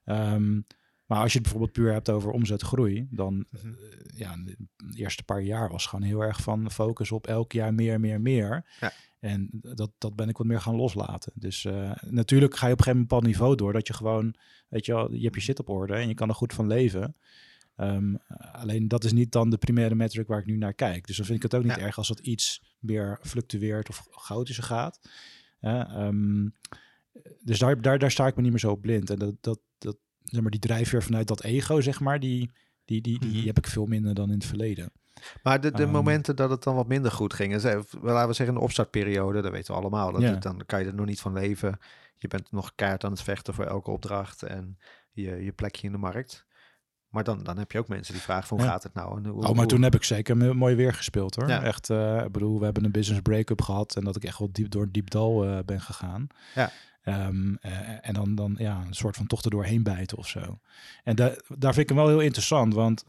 [0.05, 0.59] Ehm,
[1.05, 3.67] maar als je het bijvoorbeeld puur hebt over omzetgroei, dan Mhm.
[3.67, 3.73] eh,
[4.17, 4.57] ja, de
[4.95, 8.65] eerste paar jaar was gewoon heel erg van focus op elk jaar meer, meer, meer.
[8.79, 8.91] Ja.
[9.19, 11.31] En dat, dat ben ik wat meer gaan loslaten.
[11.35, 14.35] Dus eh, natuurlijk ga je op een gegeven bepaald niveau door dat je gewoon,
[14.67, 16.67] weet je wel, je hebt je shit op orde en je kan er goed van
[16.67, 17.15] leven.
[17.75, 18.15] Ehm,
[18.51, 21.07] alleen dat is niet dan de primaire metric waar ik nu naar kijk.
[21.07, 21.81] Dus dan vind ik het ook niet Ja.
[21.85, 24.99] erg als het iets meer fluctueert of chaotischer gaat.
[25.65, 26.47] Ehm,
[27.43, 29.10] dus daar, daar, daar sta ik me niet meer zo blind.
[29.10, 32.51] En dat, dat, dat, zeg maar, die drijfveer vanuit dat ego, zeg maar, die,
[32.86, 33.45] die, die, die Mhm.
[33.45, 34.91] heb ik veel minder dan in het verleden.
[35.43, 35.91] Maar de, de Ehm.
[35.91, 39.51] momenten dat het dan wat minder goed ging, laten we zeggen in de opstartperiode, dat
[39.51, 40.30] weten we allemaal, dat Ja.
[40.30, 41.80] het- dan kan je er nog niet van leven.
[42.17, 44.78] Je bent nog keihard aan het vechten voor elke opdracht en
[45.12, 46.45] je, je plekje in de markt.
[47.15, 48.71] Maar dan, dan heb je ook mensen die vragen van hoe Ja.
[48.71, 49.17] gaat het nou?
[49.17, 51.47] En hoe, Oh, maar hoe- toen heb ik zeker mooi weer gespeeld hoor.
[51.49, 51.63] Ja.
[51.63, 54.49] Echt, eh, ik bedoel, we hebben een business break-up gehad en dat ik echt wel
[54.51, 56.28] diep door een diep dal eh, ben gegaan.
[56.56, 56.71] Ja.
[57.04, 57.71] Ehm, eh,
[58.08, 60.60] en dan, dan ja, een soort van toch er doorheen bijten of zo.
[61.04, 63.06] En da daar vind ik hem wel heel interessant, want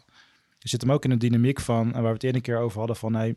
[0.59, 2.59] je zit hem ook in een dynamiek van, en waar we het eerder een keer
[2.59, 3.35] over hadden, van hey,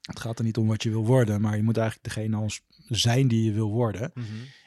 [0.00, 2.60] het gaat er niet om wat je wil worden, maar je moet eigenlijk degene als
[2.88, 4.10] zijn die je wil worden.
[4.14, 4.26] Mhm.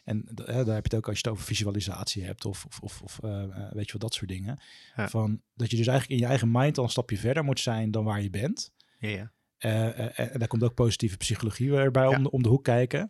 [0.09, 3.01] En daar heb je het ook als je het over visualisatie hebt of, of, of,
[3.01, 4.59] of eh, eh, weet je wel, dat soort dingen.
[4.95, 5.09] Ja.
[5.09, 7.91] Van, dat je dus eigenlijk in je eigen mind al een stapje verder moet zijn
[7.91, 8.71] dan waar je bent.
[8.99, 9.31] Ja, ja.
[9.57, 13.09] Eh, en daar komt ook positieve psychologie weer bij om, om de hoek kijken.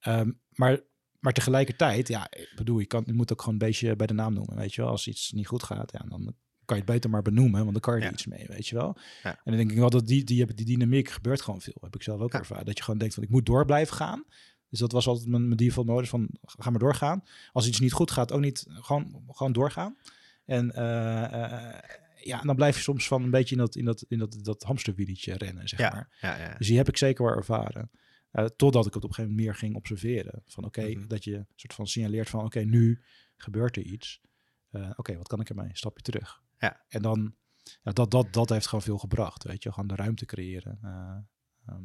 [0.00, 0.80] Ehm, maar,
[1.18, 4.14] maar tegelijkertijd, ja, ik bedoel, je, kan, je moet ook gewoon een beetje bij de
[4.14, 4.56] naam noemen.
[4.56, 6.34] Weet je wel, als iets niet goed gaat, ja, dan
[6.64, 8.12] kan je het beter maar benoemen, want dan kan je er Ja.
[8.12, 8.96] iets mee, weet je wel.
[9.22, 9.30] Ja.
[9.30, 11.76] En dan denk ik wel dat die, die, die dynamiek gebeurt gewoon veel.
[11.80, 12.38] Heb ik zelf ook Ja.
[12.38, 12.64] ervaren.
[12.64, 14.24] Dat je gewoon denkt van, ik moet door blijven gaan.
[14.70, 17.24] Dus dat was altijd mijn, mijn default modus van, ga maar doorgaan.
[17.52, 19.96] Als iets niet goed gaat, ook niet, gewoon, gewoon doorgaan.
[20.44, 21.78] En eh, eh,
[22.16, 24.38] ja, en dan blijf je soms van een beetje in dat, in dat, in dat,
[24.42, 25.90] dat hamsterwieltje rennen, zeg Ja.
[25.90, 26.16] maar.
[26.20, 26.54] Ja, ja.
[26.58, 27.90] Dus die heb ik zeker wel ervaren.
[28.30, 30.42] Eh, totdat ik het op een gegeven moment meer ging observeren.
[30.46, 31.06] Van oké, Mhm.
[31.06, 33.02] dat je soort van signaleert van oké, nu
[33.36, 34.20] gebeurt er iets.
[34.96, 35.68] Oké, wat kan ik ermee?
[35.68, 36.42] Een stapje terug.
[36.58, 36.84] Ja.
[36.88, 37.34] En dan,
[37.82, 39.72] ja, dat, dat, dat heeft gewoon veel gebracht, weet je.
[39.72, 40.78] Gewoon de ruimte creëren.
[40.82, 41.16] Eh,
[41.66, 41.84] ehm,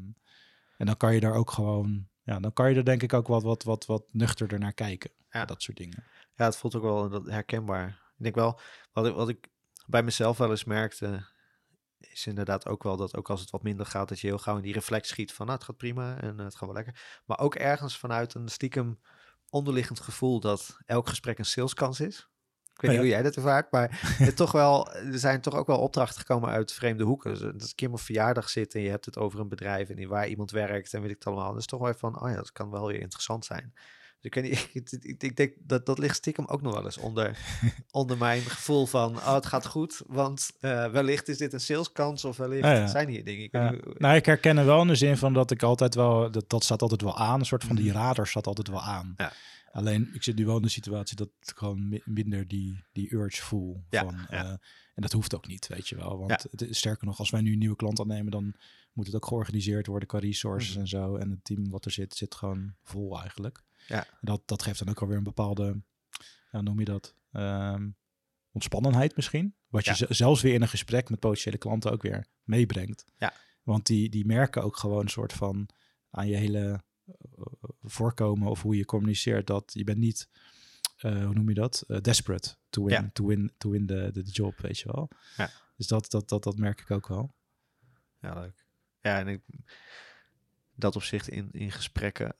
[0.77, 3.27] en dan kan je daar ook gewoon, ja, dan kan je er denk ik ook
[3.27, 5.11] wat, wat, wat, wat nuchterder naar kijken.
[5.29, 5.45] Ja.
[5.45, 6.03] Dat soort dingen.
[6.35, 7.87] Ja, het voelt ook wel herkenbaar.
[7.87, 8.59] Ik denk wel,
[8.93, 9.49] wat ik, wat ik
[9.85, 11.25] bij mezelf wel eens merkte,
[11.99, 14.55] is inderdaad ook wel dat ook als het wat minder gaat, dat je heel gauw
[14.55, 17.21] in die reflex schiet van, nou, het gaat prima en eh, het gaat wel lekker.
[17.25, 18.99] Maar ook ergens vanuit een stiekem
[19.49, 22.29] onderliggend gevoel dat elk gesprek een saleskans is.
[22.75, 23.15] Ik weet Oh niet ja.
[23.15, 23.89] hoe jij dat ervaart, maar
[24.27, 27.31] het toch wel, er zijn toch ook wel opdrachten gekomen uit vreemde hoeken.
[27.31, 29.89] Dus, dat een keer op een verjaardag zit en je hebt het over een bedrijf
[29.89, 31.57] en waar iemand werkt en weet ik het allemaal.
[31.57, 33.73] Is toch wel even van, oh ja, dat kan wel weer interessant zijn.
[34.21, 36.97] Dus ik, niet, ik, ik, ik denk dat dat ligt stiekem ook nog wel eens
[36.97, 37.37] onder,
[37.91, 42.25] onder mijn gevoel van, oh, het gaat goed, want eh, wellicht is dit een saleskans
[42.25, 42.87] of wellicht ja.
[42.87, 43.43] zijn hier dingen.
[43.43, 43.71] Ik Ja.
[43.71, 46.49] niet nou, ik herken er wel in de zin van dat ik altijd wel, dat,
[46.49, 47.39] dat staat altijd wel aan.
[47.39, 47.97] Een soort van die Mhm.
[47.97, 49.13] radar staat altijd wel aan.
[49.17, 49.31] Ja.
[49.75, 53.13] Alleen, ik zit nu wel in de situatie dat ik gewoon mi- minder die, die
[53.13, 53.83] urge voel.
[53.89, 54.43] Ja, Van, ja.
[54.43, 54.49] eh,
[54.93, 56.17] en dat hoeft ook niet, weet je wel.
[56.17, 56.39] Want Ja.
[56.51, 58.55] het is, sterker nog, als wij nu een nieuwe klant aannemen, dan
[58.93, 60.79] moet het ook georganiseerd worden qua resources Mhm.
[60.79, 61.15] en zo.
[61.15, 63.63] En het team wat er zit, zit gewoon vol eigenlijk.
[63.87, 64.03] Ja.
[64.07, 65.81] En dat, dat geeft dan ook alweer een bepaalde,
[66.51, 67.15] ja, noem je dat?
[67.31, 67.89] Ehm,
[68.51, 69.55] ontspannenheid misschien.
[69.67, 73.05] Wat je zelfs weer in een gesprek met potentiële klanten ook weer meebrengt.
[73.17, 73.33] Ja.
[73.63, 75.69] Want die, die merken ook gewoon een soort van
[76.09, 76.83] aan je hele
[77.85, 80.29] voorkomen of hoe je communiceert dat je bent niet,
[80.97, 81.83] eh, hoe noem je dat?
[81.87, 83.09] Eh, desperate to win, Ja.
[83.13, 85.09] to win, to win the, the job, weet je wel.
[85.37, 85.49] Ja.
[85.77, 87.33] Dus dat, dat, dat, dat merk ik ook wel.
[88.21, 88.65] Ja, leuk.
[89.01, 89.41] Ja, en ik,
[90.75, 92.35] dat opzicht in, in gesprekken.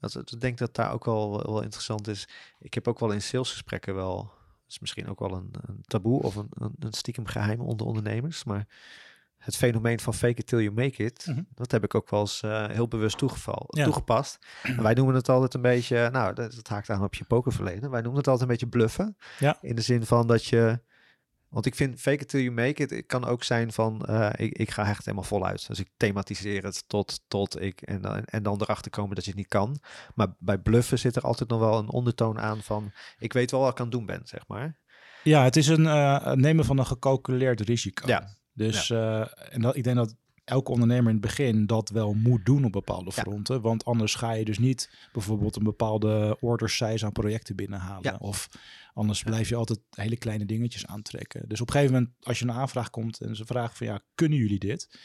[0.00, 2.28] Dat, dat- ik denk dat daar ook wel, wel interessant is.
[2.58, 4.32] Ik heb ook wel in salesgesprekken wel.
[4.68, 8.44] Is misschien ook wel een, een taboe of een, een, een stiekem geheim onder ondernemers.
[8.44, 8.66] Maar
[9.42, 11.26] het fenomeen van fake it till you make it.
[11.26, 11.42] Mhm.
[11.54, 13.84] Dat heb ik ook wel eens eh, heel bewust toegeval, Ja.
[13.84, 14.38] toegepast.
[14.62, 16.08] En wij noemen het altijd een beetje.
[16.12, 17.90] Nou, dat, dat haakt aan op je pokerverleden.
[17.90, 19.16] Wij noemen het altijd een beetje bluffen.
[19.38, 19.58] Ja.
[19.60, 20.80] In de zin van dat je.
[21.48, 22.90] Want ik vind fake it till you make it.
[22.90, 25.66] Het kan ook zijn van eh, ik, ik ga echt helemaal voluit.
[25.68, 29.30] Dus ik thematiseer het tot, tot ik en dan, en dan erachter komen dat je
[29.30, 29.78] het niet kan.
[30.14, 33.60] Maar bij bluffen zit er altijd nog wel een ondertoon aan van ik weet wel
[33.60, 34.78] wat ik aan het doen ben, zeg maar.
[35.22, 38.06] Ja, het is een eh, nemen van een gecalculeerd risico.
[38.06, 38.28] Ja.
[38.54, 39.20] Dus eh,
[39.54, 42.72] en dat, ik denk dat elke ondernemer in het begin dat wel moet doen op
[42.72, 43.22] bepaalde Ja.
[43.22, 43.60] fronten.
[43.60, 48.02] Want anders ga je dus niet bijvoorbeeld een bepaalde order size aan projecten binnenhalen.
[48.12, 48.16] Ja.
[48.20, 48.48] Of
[48.94, 51.48] anders blijf je altijd hele kleine dingetjes aantrekken.
[51.48, 54.00] Dus op een gegeven moment, als je een aanvraag komt en ze vragen van ja,
[54.14, 54.98] kunnen jullie dit?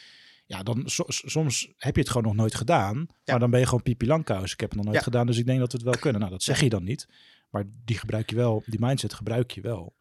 [0.46, 3.08] Ja, dan so- soms heb je het gewoon nog nooit gedaan.
[3.26, 4.54] Maar dan ben je gewoon pipi langkous.
[4.54, 6.20] Ik heb het nog nooit gedaan, dus ik denk dat we het wel kunnen.
[6.20, 7.08] Nou, dat zeg je dan niet.
[7.50, 9.96] Maar die gebruik je wel, die mindset gebruik je wel.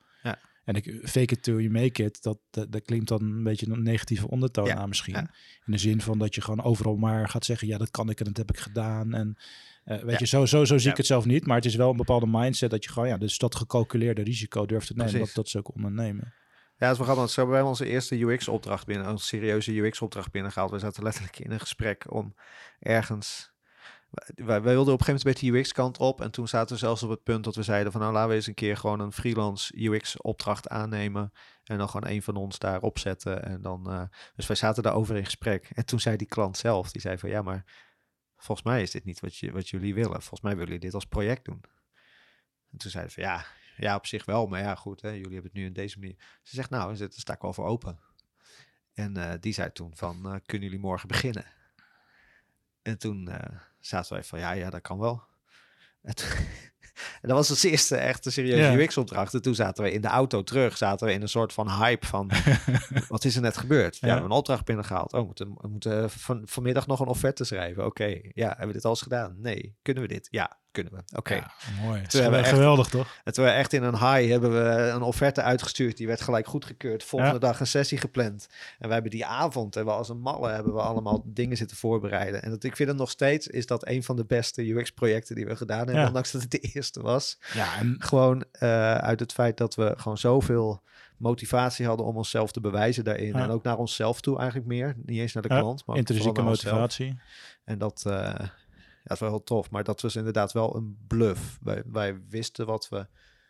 [0.66, 3.66] En ik fake it till you make it, dat, dat, dat klinkt dan een beetje
[3.70, 5.14] een negatieve ondertoon Ja, aan misschien.
[5.14, 5.31] ja.
[5.66, 8.18] In de zin van dat je gewoon overal maar gaat zeggen, ja, dat kan ik
[8.18, 9.14] en dat heb ik gedaan.
[9.14, 9.37] En
[9.85, 10.16] eh, weet Ja.
[10.18, 11.46] je, zo, zo, zo zie ik het zelf niet.
[11.46, 14.66] Maar het is wel een bepaalde mindset dat je gewoon, ja, dus dat gecalculeerde risico
[14.66, 15.07] durft te nemen.
[15.12, 15.37] Dat, Precies.
[15.37, 16.33] dat is ook ondernemen.
[16.79, 17.16] Ja, het is wel grappig.
[17.16, 20.70] want Zo hebben wij onze eerste UX-opdracht binnen, een serieuze UX-opdracht binnengehaald.
[20.70, 22.35] We zaten letterlijk in een gesprek om
[22.79, 23.55] ergens.
[24.11, 26.21] Wij, wij wilden op een gegeven moment een beetje UX-kant op.
[26.21, 28.35] En toen zaten we zelfs op het punt dat we zeiden van nou laten we
[28.35, 31.33] eens een keer gewoon een freelance UX-opdracht aannemen.
[31.64, 33.45] En dan gewoon een van ons daar opzetten.
[33.45, 34.03] En dan, eh,
[34.35, 35.71] dus wij zaten daarover in gesprek.
[35.75, 37.64] En toen zei die klant zelf, die zei van ja, maar
[38.37, 40.21] volgens mij is dit niet wat, je, wat jullie willen.
[40.21, 41.61] Volgens mij willen jullie dit als project doen.
[42.71, 44.47] En toen zeiden we van ja, ja, op zich wel.
[44.47, 46.16] Maar ja, goed, hè, jullie hebben het nu in deze manier.
[46.42, 47.99] Ze zegt, nou, daar sta ik wel voor open.
[48.95, 51.45] En eh, die zei toen van, eh, kunnen jullie morgen beginnen?
[52.83, 53.29] En toen
[53.87, 55.22] zaten wij van, ja, ja, dat kan wel.
[56.03, 56.29] En, toen-
[57.22, 58.77] en dat was het eerste echte serieuze Ja.
[58.79, 59.35] UX-opdracht.
[59.35, 62.07] En toen zaten we in de auto terug, zaten we in een soort van hype
[62.07, 62.31] van,
[63.09, 63.94] wat is er net gebeurd?
[63.94, 65.12] Ja, we hebben een opdracht binnengehaald.
[65.12, 67.85] Oh, we moeten, we moeten van, vanmiddag nog een offerte schrijven.
[67.87, 69.35] Oké, ja, hebben we dit al eens gedaan?
[69.40, 69.77] Nee.
[69.83, 70.29] Kunnen we dit?
[70.31, 71.16] Ja, kunnen we.
[71.16, 71.34] Oké.
[71.34, 71.50] Ja,
[71.82, 72.02] mooi.
[72.06, 73.16] Toen hebben we echt- Geweldig, toch?
[73.24, 75.96] En toen we echt in een high hebben we een offerte uitgestuurd.
[75.96, 77.04] Die werd gelijk goedgekeurd.
[77.04, 77.38] Volgende Ja.
[77.40, 78.48] dag een sessie gepland.
[78.78, 81.76] En we hebben die avond, en we als een malle, hebben we allemaal dingen zitten
[81.76, 82.42] voorbereiden.
[82.42, 85.46] En dat, ik vind het nog steeds, is dat een van de beste UX-projecten die
[85.46, 85.94] we gedaan hebben.
[86.00, 86.06] Ja.
[86.06, 87.38] Ondanks dat het de eerste was.
[87.54, 90.82] Ja, en Gewoon eh, uit het feit dat we gewoon zoveel
[91.16, 93.26] motivatie hadden om onszelf te bewijzen daarin.
[93.32, 93.42] Ja.
[93.42, 94.94] En ook naar onszelf toe eigenlijk meer.
[95.04, 96.72] Niet eens naar de klant, maar intrinsieke onszelf.
[96.74, 97.18] motivatie.
[97.64, 98.34] En dat, eh,
[99.07, 99.71] ja, dat is wel heel tof.
[99.71, 101.59] Maar dat was inderdaad wel een bluff.
[101.62, 103.07] Wij, wij wisten wat we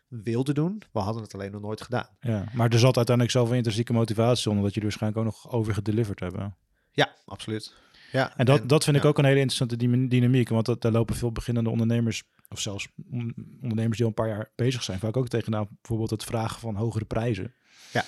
[0.07, 0.81] wilden doen.
[0.91, 2.09] We hadden het alleen nog nooit gedaan.
[2.19, 5.51] Ja, maar er zat uiteindelijk zoveel intrinsieke motivatie onder dat je er waarschijnlijk ook nog
[5.51, 6.55] over gedeliverd hebben.
[6.91, 7.73] Ja, absoluut.
[8.11, 10.49] Ja, En dat, dat vind ik ook een hele interessante dyna- dynamiek.
[10.49, 14.27] Want dat, daar lopen veel beginnende ondernemers, of zelfs on- ondernemers die al een paar
[14.27, 15.67] jaar bezig zijn, vaak ook tegenaan.
[15.81, 17.53] Bijvoorbeeld het vragen van hogere prijzen.
[17.93, 18.03] Ja.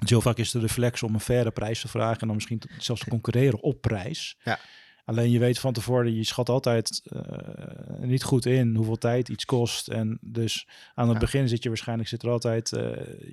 [0.00, 2.62] Dus heel vaak is de reflex om een faire prijs te vragen en dan misschien
[2.78, 4.38] zelfs te concurreren op prijs.
[4.44, 4.58] Ja.
[5.06, 9.44] Alleen je weet van tevoren, je schat altijd eh, niet goed in hoeveel tijd iets
[9.44, 9.88] kost.
[9.88, 11.20] En dus aan het Ja.
[11.20, 12.82] begin zit je waarschijnlijk, zit er altijd, eh,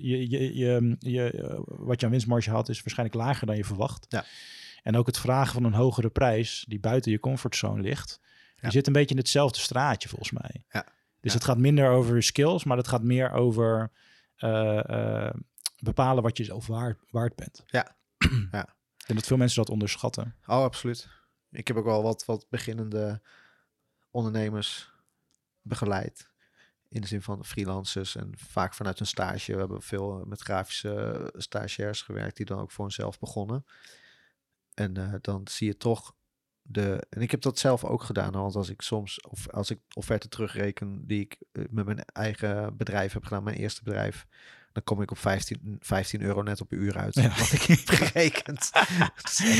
[0.02, 3.64] je, je, je, je, eh, wat je aan winstmarge had is waarschijnlijk lager dan je
[3.64, 4.06] verwacht.
[4.08, 4.24] Ja.
[4.82, 8.20] En ook het vragen van een hogere prijs die buiten je comfortzone ligt.
[8.56, 8.66] Ja.
[8.66, 10.64] Je zit een beetje in hetzelfde straatje volgens mij.
[10.70, 10.86] Ja.
[11.20, 13.90] Dus het gaat minder over skills, maar het gaat meer over
[15.78, 17.62] bepalen wat je zelf waard, waard bent.
[17.66, 17.96] Ja.
[18.50, 18.74] Ja.
[19.06, 20.34] Denk dat veel mensen dat onderschatten.
[20.46, 21.08] Oh, absoluut.
[21.54, 23.20] Ik heb ook wel wat, wat beginnende
[24.10, 24.92] ondernemers
[25.62, 26.32] begeleid.
[26.88, 29.52] In de zin van freelancers en vaak vanuit een stage.
[29.52, 33.64] We hebben veel met grafische stagiairs gewerkt die dan ook voor hunzelf begonnen.
[34.74, 36.14] En eh, dan zie je toch
[36.62, 37.06] de.
[37.10, 38.32] En ik heb dat zelf ook gedaan.
[38.32, 42.76] Want als ik soms, of als ik offerten terugreken die ik eh, met mijn eigen
[42.76, 44.26] bedrijf heb gedaan, mijn eerste bedrijf.
[44.74, 47.14] Dan kom ik op 15, 15 euro net op een uur uit.
[47.14, 47.28] Ja.
[47.38, 48.70] Wat ik heb gerekend.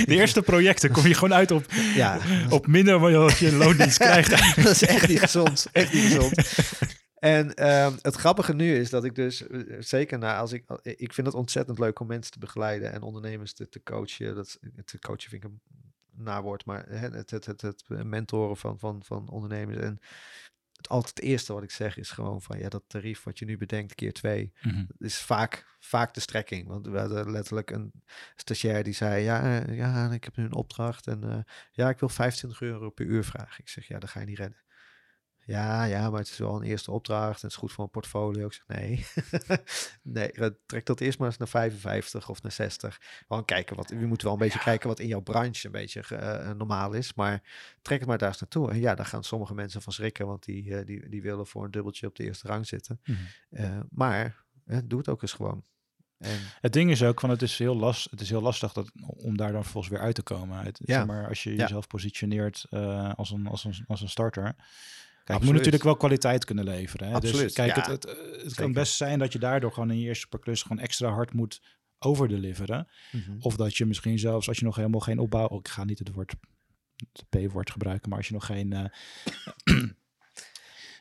[0.04, 2.18] De eerste projecten kom je gewoon uit op, Ja,
[2.50, 4.56] op minder dan wat je loondienst krijgt.
[4.56, 5.66] dat is echt niet gezond.
[5.72, 6.34] Echt niet gezond.
[7.14, 11.12] En ehm, het grappige nu is dat ik dus, eh, zeker na als ik, ik
[11.12, 14.34] vind het ontzettend leuk om mensen te begeleiden en ondernemers te, te coachen.
[14.34, 15.60] Dat, te coachen vind ik een
[16.24, 19.78] nawoord, maar het, het, het, het mentoren van, van, van ondernemers.
[19.78, 19.98] En
[20.88, 23.56] altijd het eerste wat ik zeg is gewoon van ja, dat tarief wat je nu
[23.56, 24.84] bedenkt keer twee, Mhm.
[24.98, 26.68] is vaak, vaak de strekking.
[26.68, 27.92] Want we hadden letterlijk een
[28.36, 31.38] stagiair die zei, ja, eh, ja ik heb nu een opdracht en eh,
[31.72, 33.58] ja, ik wil 25 euro per uur vragen.
[33.58, 34.58] Ik zeg, ja, dat ga je niet redden.
[35.46, 37.90] Ja, ja, maar het is wel een eerste opdracht en het is goed voor een
[37.90, 38.46] portfolio.
[38.46, 39.06] Ik zeg, nee,
[40.02, 43.00] nee, trek dat eerst maar eens naar 55 of naar 60.
[43.28, 46.00] Gewoon kijken wat, we moeten wel een beetje kijken wat in jouw branche een beetje
[46.00, 47.42] eh, normaal is, maar
[47.82, 48.70] trek het maar daar eens naartoe.
[48.70, 51.64] En ja, daar gaan sommige mensen van schrikken, want die, eh, die, die willen voor
[51.64, 53.00] een dubbeltje op de eerste rang zitten.
[53.04, 53.18] Mhm.
[53.50, 54.44] Eh, maar
[54.84, 55.64] doe het ook eens gewoon.
[56.18, 58.90] En Het ding is ook van het is heel, last, het is heel lastig dat,
[59.06, 60.58] om daar dan vervolgens weer uit te komen.
[60.64, 60.94] Het, Ja.
[60.96, 61.56] zeg maar als je Ja.
[61.56, 62.66] jezelf positioneert
[63.16, 64.54] als, een, als, een, als een starter.
[65.24, 65.44] Kijk, je Absoluut.
[65.44, 67.08] moet natuurlijk wel kwaliteit kunnen leveren.
[67.08, 67.20] Hè?
[67.20, 67.90] Dus Absoluut, kijk, ja.
[67.90, 70.62] het, het, het kan best zijn dat je daardoor gewoon in je eerste paar klus
[70.62, 71.62] gewoon extra hard moet
[71.98, 72.88] overdeliveren.
[73.38, 75.46] Of dat je misschien zelfs als je nog helemaal geen opbouw...
[75.46, 76.34] oh, ik ga niet het woord
[77.12, 78.72] het P-woord gebruiken, maar als je nog geen...
[78.72, 78.84] eh,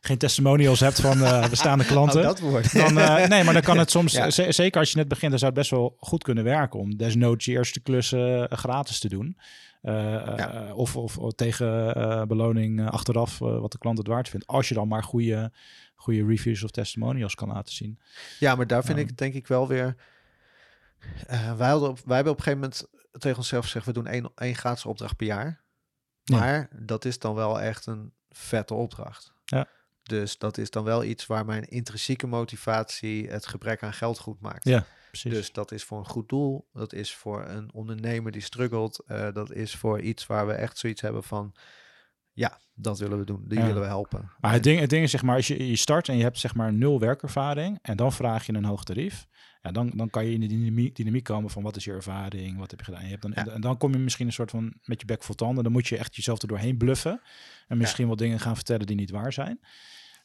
[0.05, 2.19] geen testimonials hebt van eh, bestaande klanten.
[2.19, 2.73] Oh, dat woord.
[2.73, 4.29] Dan, eh, nee, maar dan kan het soms, Ja.
[4.29, 6.97] z- zeker als je net begint, dan zou het best wel goed kunnen werken om
[6.97, 9.37] desnoods je eerste klussen eh, gratis te doen.
[9.81, 14.07] Eh, eh, of, of, of tegen eh, beloning eh, achteraf eh, wat de klant het
[14.07, 14.47] waard vindt.
[14.47, 15.51] Als je dan maar goede,
[15.95, 17.99] goede reviews of testimonials kan laten zien.
[18.39, 19.95] Ja, maar daar vind ik denk ik wel weer.
[21.27, 24.07] eh, wij, hadden op, wij hebben op een gegeven moment tegen onszelf gezegd: we doen
[24.07, 25.61] één, één gratis opdracht per jaar.
[26.23, 26.37] Ja.
[26.39, 29.33] Maar dat is dan wel echt een vette opdracht.
[29.45, 29.67] Ja.
[30.03, 34.41] Dus dat is dan wel iets waar mijn intrinsieke motivatie het gebrek aan geld goed
[34.41, 34.63] maakt.
[34.63, 35.33] Ja, Precies.
[35.33, 36.67] Dus dat is voor een goed doel.
[36.73, 38.99] Dat is voor een ondernemer die struggelt.
[39.07, 41.53] eh, dat is voor iets waar we echt zoiets hebben van.
[42.33, 43.43] Ja, dat willen we doen.
[43.47, 43.65] Die Ja.
[43.65, 44.31] willen we helpen.
[44.39, 46.39] Maar het ding, het ding is, zeg maar, als je, je start en je hebt
[46.39, 49.27] zeg maar nul werkervaring en dan vraag je een hoog tarief,
[49.61, 52.57] ja, dan, dan kan je in de dynamiek, dynamiek komen van wat is je ervaring,
[52.57, 53.03] wat heb je gedaan.
[53.03, 53.47] Je hebt dan, Ja.
[53.47, 55.63] En dan kom je misschien een soort van met je bek vol tanden.
[55.63, 57.21] Dan moet je echt jezelf er doorheen bluffen
[57.67, 59.59] en misschien wel dingen gaan vertellen die niet waar zijn.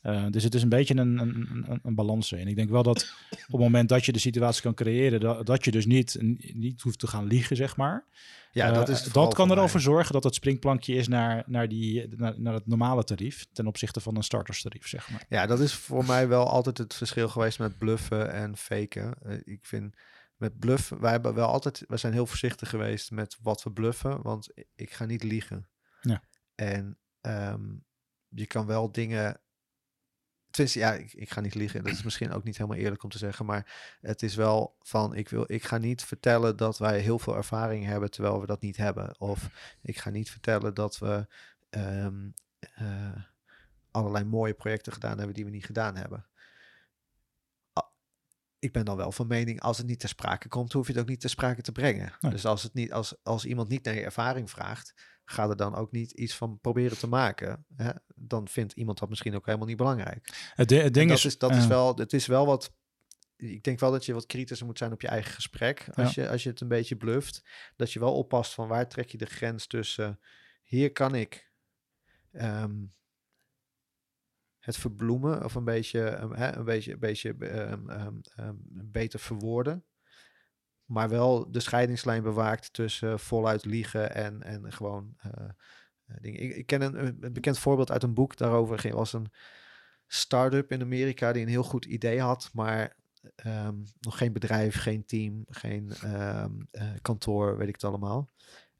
[0.00, 2.48] Eh, dus het is een beetje een, een, een, een balans erin.
[2.48, 5.64] Ik denk wel dat op het moment dat je de situatie kan creëren, dat, dat
[5.64, 6.16] je dus niet,
[6.54, 8.04] niet hoeft te gaan liegen, zeg maar.
[8.52, 12.16] ja, dat Eh, is dat kan erover zorgen dat het springplankje is naar, naar, die,
[12.16, 15.24] naar, naar het normale tarief ten opzichte van een starterstarief, zeg maar.
[15.28, 19.14] Ja, dat is voor mij wel altijd het verschil geweest met bluffen en faken.
[19.22, 19.96] Eh, ik vind
[20.36, 24.22] met bluffen, wij hebben wel altijd, we zijn heel voorzichtig geweest met wat we bluffen,
[24.22, 25.68] want ik ga niet liegen.
[26.00, 26.22] Ja.
[26.54, 27.62] En ehm,
[28.28, 29.40] je kan wel dingen.
[30.50, 31.84] Tenminste, ja, ik, ik ga niet liegen.
[31.84, 33.46] Dat is misschien ook niet helemaal eerlijk om te zeggen.
[33.46, 37.36] Maar het is wel van, ik, wil, ik ga niet vertellen dat wij heel veel
[37.36, 39.20] ervaring hebben terwijl we dat niet hebben.
[39.20, 39.48] Of
[39.82, 41.26] ik ga niet vertellen dat we
[41.70, 43.22] ehm, eh,
[43.90, 46.26] allerlei mooie projecten gedaan hebben die we niet gedaan hebben.
[48.58, 51.02] Ik ben dan wel van mening, als het niet ter sprake komt, hoef je het
[51.02, 52.12] ook niet ter sprake te brengen.
[52.20, 52.30] Nee.
[52.30, 54.94] Dus als, het niet, als, als iemand niet naar je ervaring vraagt,
[55.30, 57.64] ga er dan ook niet iets van proberen te maken.
[57.76, 57.90] Hè?
[58.14, 60.50] Dan vindt iemand dat misschien ook helemaal niet belangrijk.
[60.54, 62.76] Het, ding dat is, is, dat is wel, het is wel wat.
[63.36, 65.88] Ik denk wel dat je wat kritischer moet zijn op je eigen gesprek.
[65.94, 67.44] Als, je, als je het een beetje bluft.
[67.76, 70.20] Dat je wel oppast van waar trek je de grens tussen.
[70.62, 71.50] Hier kan ik
[72.32, 72.84] ehm,
[74.58, 78.54] het verbloemen of een beetje, ehm, hè, een beetje, een beetje ehm,
[78.90, 79.84] beter verwoorden.
[80.88, 85.48] Maar wel de scheidingslijn bewaakt tussen voluit liegen en, en gewoon eh,
[86.06, 86.40] eh, dingen.
[86.40, 88.78] Ik, ik ken een, een bekend voorbeeld uit een boek daarover.
[88.78, 89.32] ging- was een
[90.06, 92.96] start-up in Amerika die een heel goed idee had, maar
[93.36, 98.30] ehm, nog geen bedrijf, geen team, geen ehm, eh, kantoor, weet ik het allemaal.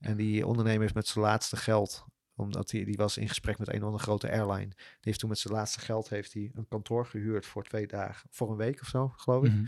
[0.00, 3.68] En die ondernemer heeft met zijn laatste geld, omdat hij die was in gesprek met
[3.68, 6.68] een of andere grote airline, die heeft toen met zijn laatste geld heeft hij een
[6.68, 9.64] kantoor gehuurd voor twee dagen, voor een week of zo, geloof ik mhm.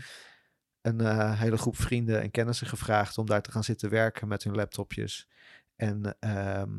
[0.81, 4.43] Een eh, hele groep vrienden en kennissen gevraagd om daar te gaan zitten werken met
[4.43, 5.27] hun laptopjes.
[5.75, 6.69] En ehm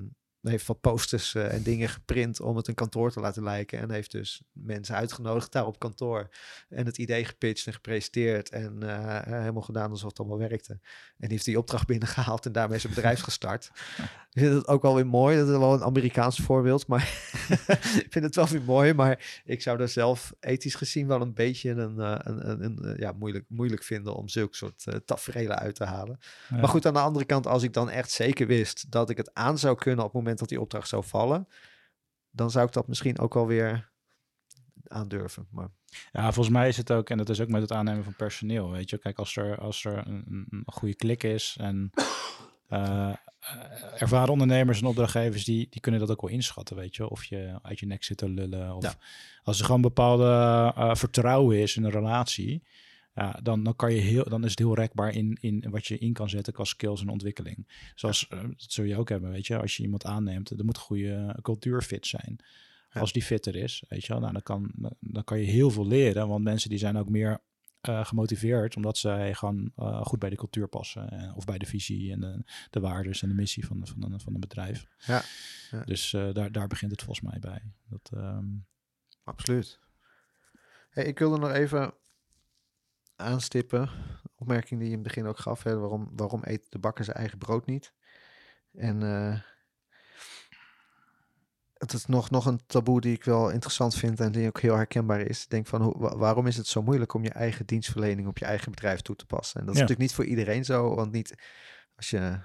[0.50, 3.78] heeft wat posters eh, en dingen geprint om het een kantoor te laten lijken.
[3.78, 6.28] En heeft dus mensen uitgenodigd daar op kantoor.
[6.68, 8.48] En het idee gepitcht en gepresenteerd.
[8.48, 10.72] En eh, helemaal gedaan alsof het allemaal werkte.
[10.72, 10.80] En
[11.18, 13.70] die heeft die opdracht binnengehaald en daarmee zijn bedrijf gestart.
[14.32, 15.36] Ik vind het ook wel weer mooi.
[15.36, 16.86] Dat is wel een Amerikaans voorbeeld.
[16.86, 17.02] Maar
[18.04, 18.94] ik vind het wel weer mooi.
[18.94, 22.96] Maar ik zou daar zelf ethisch gezien wel een beetje een, eh, een, een, een,
[22.98, 26.18] ja, moeilijk, moeilijk vinden om zulke soort uh, tafereelen uit te halen.
[26.48, 26.56] Ja.
[26.56, 29.30] Maar goed, aan de andere kant, als ik dan echt zeker wist dat ik het
[29.34, 31.48] aan zou kunnen op het moment dat die opdracht zou vallen,
[32.30, 33.90] dan zou ik dat misschien ook wel weer
[34.86, 35.46] aandurven.
[35.50, 35.68] Maar
[36.12, 38.70] Ja, volgens mij is het ook, en dat is ook met het aannemen van personeel,
[38.70, 38.98] weet je.
[38.98, 41.90] Kijk, als er, als er een, een- goede klik is en
[42.68, 43.16] eh, eh,
[44.02, 47.08] ervaren ondernemers en opdrachtgevers, die, die kunnen dat ook wel inschatten, weet je.
[47.08, 48.94] Of je uit je nek zit te lullen, of Ja.
[49.42, 50.24] als er gewoon bepaalde
[50.76, 52.62] eh, vertrouwen is in een relatie,
[53.14, 55.98] ja, dan, dan, kan je heel, dan is het heel rekbaar in, in wat je
[55.98, 57.68] in kan zetten qua skills en ontwikkeling.
[57.94, 59.60] Zoals, eh, dat zul je ook hebben, weet je.
[59.60, 62.38] Als je iemand aanneemt, er moet een goede cultuurfit zijn.
[62.90, 63.00] Ja.
[63.00, 65.86] Als die fitter is, weet je wel, nou, dan, kan, dan kan je heel veel
[65.86, 66.28] leren.
[66.28, 67.40] Want mensen die zijn ook meer
[67.82, 71.10] eh, gemotiveerd, omdat zij gewoon eh, goed bij de cultuur passen.
[71.10, 74.20] eh, of bij de visie en de, de waardes en de missie van, van, een,
[74.20, 74.86] van een bedrijf.
[75.06, 75.22] Ja,
[75.70, 75.84] ja.
[75.84, 77.62] Dus daar, daar begint het volgens mij bij.
[77.88, 78.46] Dat, ehm,
[79.24, 79.80] Absoluut.
[80.90, 81.94] Hey, ik wilde nog even
[83.22, 83.90] aanstippen.
[84.36, 85.62] Opmerking die je in het begin ook gaf.
[85.62, 87.92] Hè, waarom, waarom eet de bakker zijn eigen brood niet?
[88.72, 89.40] En eh,
[91.74, 94.76] het is nog, nog een taboe die ik wel interessant vind en die ook heel
[94.76, 95.42] herkenbaar is.
[95.42, 98.38] Ik denk van hoe, wa- waarom is het zo moeilijk om je eigen dienstverlening op
[98.38, 99.60] je eigen bedrijf toe te passen?
[99.60, 99.86] En dat is Ja.
[99.86, 101.34] natuurlijk niet voor iedereen zo, want niet
[101.96, 102.38] als je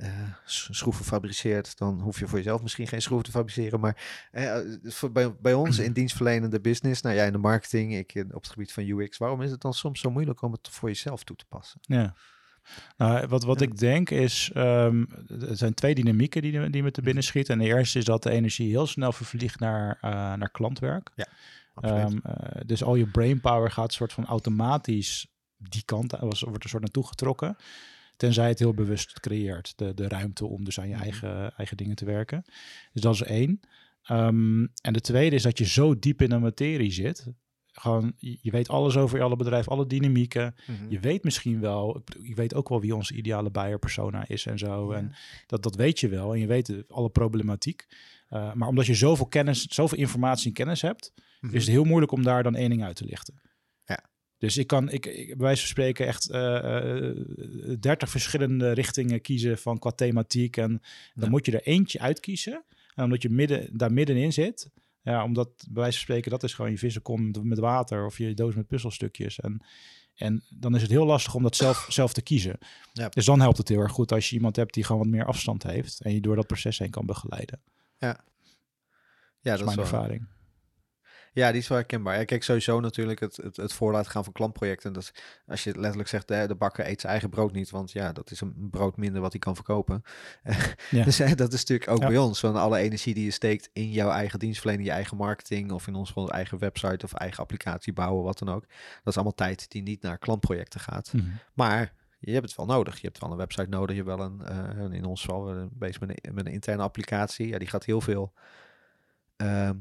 [0.00, 0.08] eh,
[0.44, 3.80] schroeven fabriceert, dan hoef je voor jezelf misschien geen schroeven te fabriceren.
[3.80, 8.14] Maar eh, voor, bij, bij ons in dienstverlenende business, nou ja, in de marketing, ik
[8.14, 10.68] in- op het gebied van UX, waarom is het dan soms zo moeilijk om het
[10.70, 11.80] voor jezelf toe te passen?
[11.82, 12.14] Ja.
[12.96, 13.66] Nou, wat, wat Ja.
[13.66, 15.04] ik denk is, ehm,
[15.40, 17.54] er zijn twee dynamieken die, die me te binnen schieten.
[17.54, 21.10] En de eerste is dat de energie heel snel vervliegt naar, eh, naar klantwerk.
[21.74, 25.26] Ehm, eh, dus al je brainpower gaat soort van automatisch
[25.56, 27.56] die kant, wordt een soort naartoe getrokken.
[28.20, 31.02] Tenzij het heel bewust creëert, de, de ruimte om dus aan je Mhm.
[31.02, 32.44] eigen, eigen dingen te werken.
[32.92, 33.60] Dus dat is één.
[34.02, 37.26] Ehm, en de tweede is dat je zo diep in de materie zit.
[37.72, 40.54] Gewoon, je je weet alles over alle bedrijf, alle dynamieken.
[40.66, 40.90] Mhm.
[40.90, 44.58] Je weet misschien wel, je weet ook wel wie onze ideale buyer persona is en
[44.58, 44.92] zo.
[44.92, 44.98] Ja.
[44.98, 45.12] En
[45.46, 46.32] dat, dat weet je wel.
[46.34, 47.86] En je weet alle problematiek.
[48.30, 51.54] Uh, maar omdat je zoveel kennis, zoveel informatie en kennis hebt, Mhm.
[51.54, 53.40] is het heel moeilijk om daar dan één ding uit te lichten.
[54.40, 54.46] Ja.
[54.46, 56.28] Dus ik kan, ik, ik, bij wijze van spreken, echt
[57.82, 60.56] dertig verschillende richtingen kiezen van qua thematiek.
[60.56, 60.68] En
[61.14, 61.28] dan Ja.
[61.28, 62.64] moet je er eentje uitkiezen.
[62.94, 64.70] En omdat je midden, daar middenin zit,
[65.02, 68.34] ja, omdat bij wijze van spreken, dat is gewoon je vissenkom met water of je
[68.34, 69.40] doos met puzzelstukjes.
[69.40, 69.60] En,
[70.14, 72.58] en dan is het heel lastig om dat zelf, zelf te kiezen.
[72.92, 73.08] Ja.
[73.08, 75.24] Dus dan helpt het heel erg goed als je iemand hebt die gewoon wat meer
[75.24, 77.60] afstand heeft en je door dat proces heen kan begeleiden.
[77.98, 78.22] ja, dat
[79.42, 80.26] dat is mijn wel- ervaring.
[81.32, 82.18] Ja, die is wel herkenbaar.
[82.18, 84.92] Ja, kijk, sowieso natuurlijk het, het, het voor laten gaan van klantprojecten.
[84.92, 85.12] Dat
[85.46, 88.30] als je letterlijk zegt, de, de bakker eet zijn eigen brood niet, want ja, dat
[88.30, 90.02] is een brood minder wat hij kan verkopen.
[90.90, 91.04] Ja.
[91.04, 92.06] Dus hè, dat is natuurlijk ook Ja.
[92.06, 95.72] bij ons, van alle energie die je steekt in jouw eigen dienstverlening, je eigen marketing
[95.72, 98.64] of in ons geval eigen website of eigen applicatie bouwen, wat dan ook.
[98.68, 101.12] Dat is allemaal tijd die niet naar klantprojecten gaat.
[101.12, 101.24] Mhm.
[101.54, 103.00] Maar je hebt het wel nodig.
[103.00, 103.96] Je hebt wel een website nodig.
[103.96, 107.48] Je hebt wel een, eh, in ons geval, bezig met een, met een interne applicatie.
[107.48, 108.32] Ja, die gaat heel veel
[109.36, 109.74] ehm,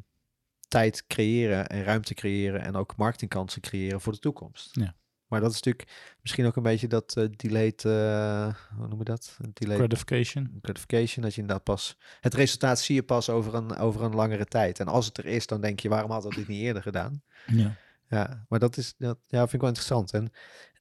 [0.69, 4.69] tijd creëren en ruimte creëren en ook marketingkansen creëren voor de toekomst.
[4.71, 4.95] Ja.
[5.27, 9.03] Maar dat is natuurlijk misschien ook een beetje dat eh delayed, eh, hoe noem je
[9.03, 9.37] dat?
[9.53, 10.59] Delayed Gratification.
[10.61, 14.45] gratification, dat je inderdaad pas, het resultaat zie je pas over een, over een langere
[14.45, 14.79] tijd.
[14.79, 17.23] En als het er is, dan denk je, waarom hadden we dit niet eerder gedaan?
[17.45, 17.75] Ja.
[18.07, 20.13] Ja, maar dat is, dat, ja, vind ik wel interessant.
[20.13, 20.31] En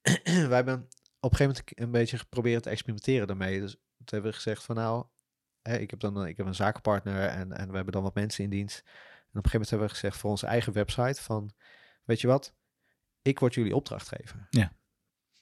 [0.49, 0.89] wij hebben
[1.21, 3.61] op een gegeven moment een beetje geprobeerd te experimenteren daarmee.
[3.61, 5.07] Dus toen hebben we gezegd van nou,
[5.63, 8.45] hè, ik heb dan ik heb een zakenpartner en, en we hebben dan wat mensen
[8.45, 8.83] in dienst.
[9.39, 11.51] Op een gegeven moment hebben we gezegd voor onze eigen website van,
[12.05, 12.55] weet je wat,
[13.23, 14.47] ik word jullie opdrachtgever.
[14.51, 14.73] Ja.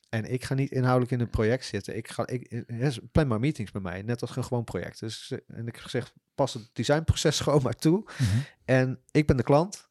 [0.08, 1.96] En ik ga niet inhoudelijk in het project zitten.
[1.96, 5.00] Ik ga, ik, eh, plan maar meetings bij mij, net als een gewoon project.
[5.00, 8.02] Dus, eh, en ik heb gezegd, pas het designproces gewoon maar toe.
[8.18, 8.38] Mhm.
[8.64, 9.88] En ik ben de klant.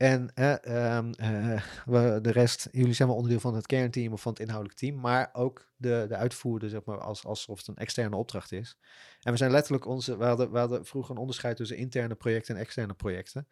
[0.00, 4.20] En eh, ehm, eh, we, de rest, jullie zijn wel onderdeel van het kernteam of
[4.20, 7.76] van het inhoudelijk team, maar ook de, de uitvoerder, zeg maar, als, alsof het een
[7.76, 8.78] externe opdracht is.
[9.20, 12.54] En we zijn letterlijk onze, we hadden, we hadden vroeger een onderscheid tussen interne projecten
[12.54, 13.48] en externe projecten.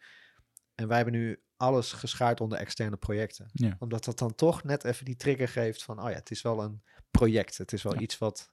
[0.75, 3.49] En wij hebben nu alles geschaard onder externe projecten.
[3.53, 3.75] Ja.
[3.79, 6.63] Omdat dat dan toch net even die trigger geeft van, oh ja, het is wel
[6.63, 7.57] een project.
[7.57, 7.99] Het is wel Ja.
[7.99, 8.51] iets wat,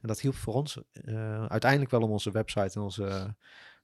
[0.00, 3.36] en dat hielp voor ons eh, uiteindelijk wel om onze website en onze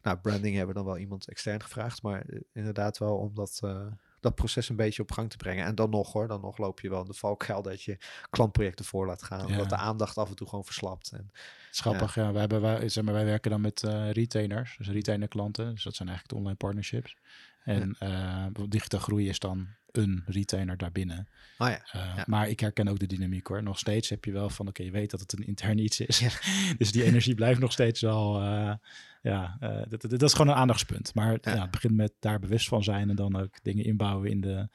[0.03, 3.59] nou, branding hebben we dan wel iemand extern gevraagd, maar eh, inderdaad wel om dat,
[3.65, 3.87] eh,
[4.21, 5.65] dat proces een beetje op gang te brengen.
[5.65, 7.99] En dan nog hoor, dan nog loop je wel in de valkuil dat je
[8.31, 9.57] klantprojecten voor laat gaan, Ja.
[9.57, 11.13] dat de aandacht af en toe gewoon verslapt.
[11.13, 11.31] En,
[11.71, 12.33] Schappig, ja.
[12.33, 15.75] Wij, hebben, wij, zeg maar, wij werken dan met eh, retainers, dus retainer klanten.
[15.75, 17.17] Dus dat zijn eigenlijk de online partnerships.
[17.65, 21.29] En eh, bijvoorbeeld digitaal groei is dan een retainer daarbinnen.
[21.59, 22.25] ja, Eh, Ja.
[22.27, 23.63] Maar ik herken ook de dynamiek hoor.
[23.63, 26.19] Nog steeds heb je wel van, oké, je weet dat het een intern iets is.
[26.19, 26.29] Ja.
[26.79, 28.75] dus die energie blijft nog steeds wel, eh,
[29.23, 31.15] ja, eh, dat, dat, dat is gewoon een aandachtspunt.
[31.15, 31.61] Maar Ja.
[31.61, 34.69] het begint met daar bewust van zijn en dan ook dingen inbouwen in, de,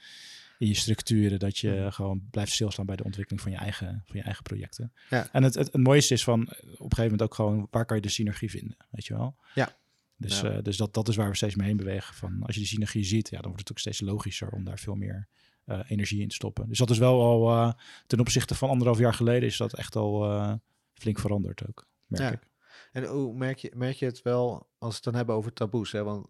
[0.57, 1.39] in je structuren.
[1.39, 1.89] Dat je Mhm.
[1.91, 4.93] gewoon blijft stilstaan bij de ontwikkeling van je eigen, van je eigen projecten.
[5.09, 7.95] En het, het, het mooiste is van, op een gegeven moment ook gewoon, waar kan
[7.95, 9.35] je de synergie vinden, weet je wel?
[9.53, 9.75] Ja.
[10.23, 10.51] Dus, Ja.
[10.51, 12.15] eh, dus dat, dat is waar we steeds mee heen bewegen.
[12.15, 14.79] Van, als je die synergie ziet, ja, dan wordt het ook steeds logischer om daar
[14.79, 15.27] veel meer
[15.65, 16.67] eh, energie in te stoppen.
[16.67, 17.73] Dus dat is wel al eh,
[18.07, 20.59] ten opzichte van anderhalf jaar geleden is dat echt al
[20.93, 22.31] flink veranderd ook, merk Ja.
[22.31, 22.51] ik.
[22.91, 25.91] En hoe merk je, merk je het wel als we het dan hebben over taboes?
[25.91, 26.03] Hè?
[26.03, 26.27] Want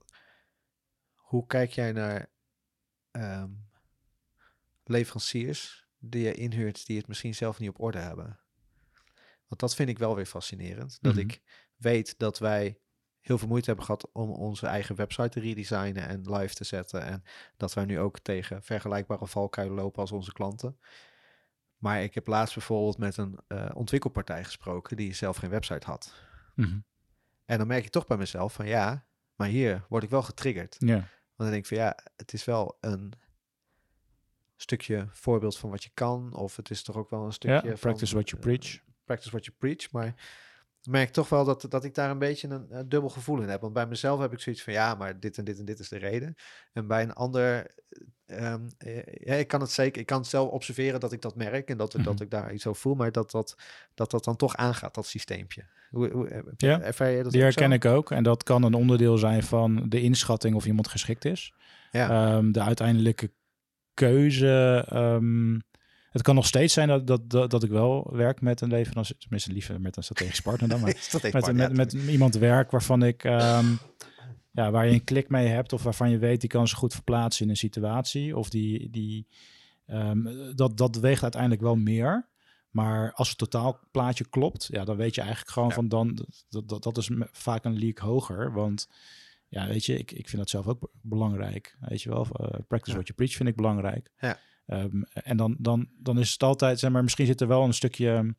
[1.13, 2.31] hoe kijk jij naar
[3.11, 3.49] ehm,
[4.83, 8.39] leveranciers die je inhuurt die het misschien zelf niet op orde hebben?
[9.47, 10.97] Want dat vind ik wel weer fascinerend.
[11.01, 11.21] Dat Mhm.
[11.21, 11.41] ik
[11.75, 12.77] weet dat wij
[13.23, 17.03] heel veel moeite hebben gehad om onze eigen website te redesignen en live te zetten.
[17.03, 17.23] En
[17.57, 20.77] dat wij nu ook tegen vergelijkbare valkuilen lopen als onze klanten.
[21.77, 26.13] Maar ik heb laatst bijvoorbeeld met een eh, ontwikkelpartij gesproken die zelf geen website had.
[26.55, 26.79] Mhm.
[27.45, 29.05] En dan merk je toch bij mezelf van ja,
[29.35, 30.75] maar hier word ik wel getriggerd.
[30.79, 30.95] Ja.
[30.95, 33.13] Want dan denk ik van ja, het is wel een
[34.55, 36.33] stukje voorbeeld van wat je kan.
[36.33, 38.79] Of het is toch ook wel een stukje ja, van, practice what you eh, preach.
[39.03, 39.91] practice what you preach.
[39.91, 40.15] Maar
[40.83, 43.49] ik merk toch wel dat, dat ik daar een beetje een, een dubbel gevoel in
[43.49, 43.61] heb.
[43.61, 45.89] Want bij mezelf heb ik zoiets van ja, maar dit en dit en dit is
[45.89, 46.35] de reden.
[46.73, 47.67] En bij een ander,
[48.25, 51.35] ehm, eh, ja, ik kan het zeker, ik kan het zelf observeren dat ik dat
[51.35, 52.23] merk en dat, dat Mhm.
[52.23, 53.55] ik daar iets over voel, maar dat dat,
[53.93, 55.65] dat dat dan toch aangaat, dat systeempje.
[55.89, 57.47] Hoe, hoe, je- Ja, ervaar je dat Die zo?
[57.47, 58.11] herken ik ook.
[58.11, 61.53] En dat kan een onderdeel zijn van de inschatting of iemand geschikt is.
[61.91, 63.31] Ja, Ehm, de uiteindelijke
[63.93, 64.85] keuze.
[64.89, 65.59] ehm,
[66.13, 69.17] het kan nog steeds zijn dat, dat, dat, dat ik wel werk met een leverancier.
[69.17, 70.81] Tenminste, liever met een strategisch partner dan.
[70.81, 70.95] Maar
[71.33, 73.23] met, met, met iemand werk waarvan ik.
[73.23, 73.65] ehm,
[74.51, 75.73] ja, waar je een klik mee hebt.
[75.73, 78.37] Of waarvan je weet die kan zich goed verplaatsen in een situatie.
[78.37, 78.89] Of die.
[78.89, 79.27] die
[79.85, 82.27] ehm, dat, dat weegt uiteindelijk wel meer.
[82.69, 85.75] Maar als het totaalplaatje klopt, ja, dan weet je eigenlijk gewoon Ja.
[85.75, 86.27] van dan.
[86.49, 88.53] Dat, dat, dat is vaak een leak hoger.
[88.53, 88.87] Want
[89.47, 91.77] ja, weet je, ik, ik vind dat zelf ook be- belangrijk.
[91.79, 92.93] Weet je wel, eh, practice Ja.
[92.95, 94.09] what you preach vind ik belangrijk.
[94.19, 94.37] Ja.
[94.65, 97.73] Ehm, en dan, dan, dan is het altijd, zeg maar, misschien zit er wel een
[97.73, 98.35] stukje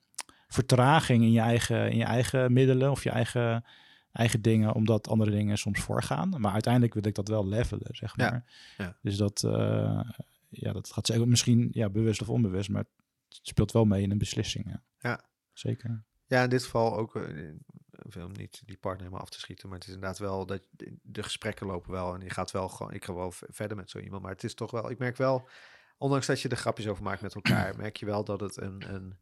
[0.48, 3.64] vertraging in je eigen, in je eigen middelen of je eigen,
[4.12, 6.34] eigen dingen, omdat andere dingen soms voorgaan.
[6.40, 8.44] Maar uiteindelijk wil ik dat wel levelen, zeg maar.
[8.78, 8.96] Ja.
[9.02, 10.00] Dus dat, eh,
[10.48, 12.84] ja, dat gaat zeker misschien ja, bewust of onbewust, maar
[13.28, 14.66] het speelt wel mee in een beslissing.
[14.68, 14.82] Ja.
[14.98, 15.20] Ja.
[15.52, 16.04] Zeker.
[16.26, 17.48] Ja, in dit geval ook, eh,
[18.04, 20.68] ik wil niet die partner helemaal af te schieten, maar het is inderdaad wel dat
[21.02, 23.98] de- gesprekken lopen wel en je gaat wel gewoon, ik ga wel verder met zo
[23.98, 25.48] iemand, maar het is toch wel, ik merk wel,
[25.98, 28.94] ondanks dat je er grapjes over maakt met elkaar, merk je wel dat het een,
[28.94, 29.18] een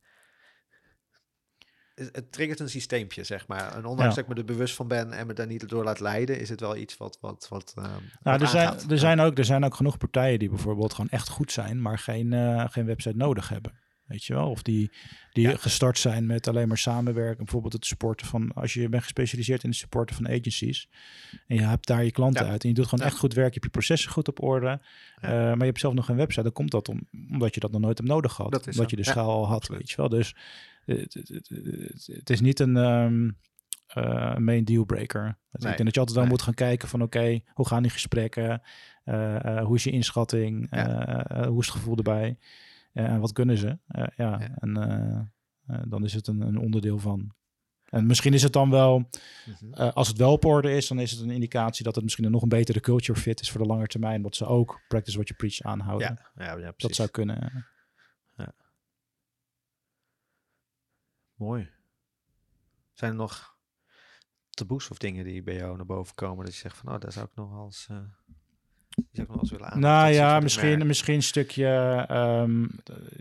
[1.95, 3.73] het triggert een systeempje, zeg maar.
[3.75, 4.09] En ondanks Ja.
[4.09, 6.49] dat ik me er bewust van ben en me daar niet door laat leiden, is
[6.49, 9.65] het wel iets wat, wat, wat, ehm, Nou, er zijn, er, zijn ook, er zijn
[9.65, 13.49] ook genoeg partijen die bijvoorbeeld gewoon echt goed zijn, maar geen, eh, geen website nodig
[13.49, 13.81] hebben.
[14.13, 14.51] Weet je wel?
[14.51, 14.91] Of die,
[15.33, 15.57] die Ja.
[15.57, 17.37] gestart zijn met alleen maar samenwerken.
[17.45, 20.89] Bijvoorbeeld het supporten van, als je bent gespecialiseerd in het supporten van agencies.
[21.47, 22.51] En je hebt daar je klanten Ja.
[22.51, 22.63] uit.
[22.63, 23.11] En je doet gewoon Ja.
[23.11, 23.47] echt goed werk.
[23.47, 24.81] Je hebt je processen goed op orde.
[25.21, 26.43] eh, maar je hebt zelf nog geen website.
[26.43, 28.53] Dan komt dat om, omdat je dat nog nooit hebt nodig gehad.
[28.53, 29.57] Dat omdat je de schaal al had.
[29.57, 29.81] absoluut.
[29.81, 30.09] Weet je wel?
[30.09, 30.35] Dus
[30.87, 33.31] eh, het, het, het, het- het is niet een ehm,
[33.87, 35.23] eh, main dealbreaker.
[35.23, 35.71] Nee.
[35.71, 36.33] Ik denk dat je altijd wel Nee.
[36.37, 38.63] moet gaan kijken van oké, hoe gaan die gesprekken?
[39.65, 40.67] Hoe is je inschatting?
[40.71, 41.27] Ja.
[41.49, 42.39] Hoe is het gevoel erbij?
[42.93, 43.79] En wat kunnen ze?
[43.87, 44.41] Ja, Ja.
[44.41, 45.19] en eh,
[45.79, 47.35] eh, dan is het een, een onderdeel van.
[47.85, 49.09] En misschien is het dan wel,
[49.47, 49.73] Mhm.
[49.73, 52.25] eh, als het wel op orde is, dan is het een indicatie dat het misschien
[52.25, 54.23] een nog een betere culture fit is voor de lange termijn.
[54.23, 56.19] Dat ze ook practice what you preach aanhouden.
[56.35, 57.67] ja, ja, ja, dat zou kunnen.
[61.35, 61.71] Mooi.
[62.93, 63.57] Zijn er nog
[64.51, 67.13] taboes of dingen die bij jou naar boven komen dat je zegt van, oh, daar
[67.13, 67.99] zou ik nog eens, eh,
[68.95, 69.81] die zou ik nog wel eens willen aan.
[69.81, 71.67] Nou ja, misschien, misschien een stukje.
[72.09, 72.63] ehm,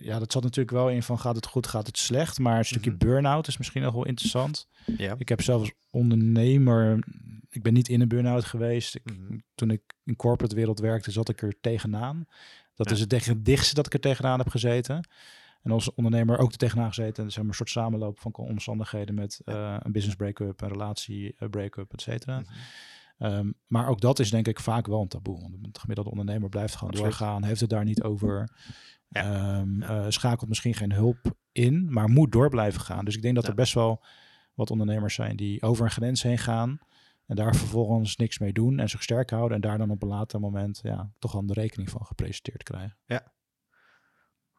[0.01, 2.39] ja, dat zat natuurlijk wel in van gaat het goed, gaat het slecht.
[2.39, 2.99] Maar een stukje Mhm.
[2.99, 4.67] burn-out is misschien nog wel interessant.
[4.97, 5.15] Ja.
[5.17, 6.99] Ik heb zelf als ondernemer.
[7.49, 8.95] Ik ben niet in een burn-out geweest.
[8.95, 9.37] Ik, Mhm.
[9.55, 12.25] Toen ik in corporate wereld werkte, zat ik er tegenaan.
[12.75, 12.95] Dat Ja.
[12.95, 15.07] is het dichtste dat ik er tegenaan heb gezeten.
[15.63, 17.25] En als ondernemer ook er tegenaan gezeten.
[17.31, 21.49] Zeg maar een soort samenloop van omstandigheden met eh, een business break-up, een relatie eh,
[21.49, 22.39] break-up, et cetera.
[22.39, 22.49] Mhm.
[23.21, 25.41] Ehm, maar ook dat is denk ik vaak wel een taboe.
[25.41, 27.17] Want de gemiddelde ondernemer blijft gewoon Absoluut.
[27.17, 28.49] doorgaan, heeft het daar niet over.
[29.07, 29.21] Ja.
[29.21, 29.87] Ehm, Ja.
[29.87, 33.05] eh, schakelt misschien geen hulp in, maar moet door blijven gaan.
[33.05, 33.49] Dus ik denk dat Ja.
[33.49, 34.03] er best wel
[34.53, 36.79] wat ondernemers zijn die over een grens heen gaan.
[37.25, 39.55] En daar vervolgens niks mee doen en zich sterk houden.
[39.55, 42.97] En daar dan op een later moment ja, toch al de rekening van gepresenteerd krijgen.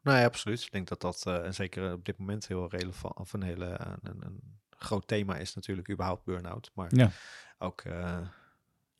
[0.01, 0.61] Nou ja, absoluut.
[0.61, 3.65] Ik denk dat dat eh, en zeker op dit moment heel relevant of een hele
[3.65, 6.71] eh, een, een groot thema is natuurlijk überhaupt burn-out.
[6.73, 7.09] Maar Ja.
[7.57, 7.83] ook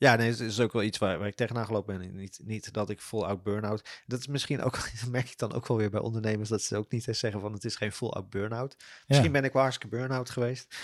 [0.04, 2.16] ja, nee, het is ook wel iets waar, waar ik tegenaan gelopen ben.
[2.16, 4.02] Niet, niet dat ik full-out burn-out.
[4.06, 6.76] Dat is misschien ook, dat merk ik dan ook wel weer bij ondernemers, dat ze
[6.76, 8.76] ook niet eens zeggen van het is geen full-out burn-out.
[9.06, 10.76] Misschien ben ik wel hartstikke burn-out geweest.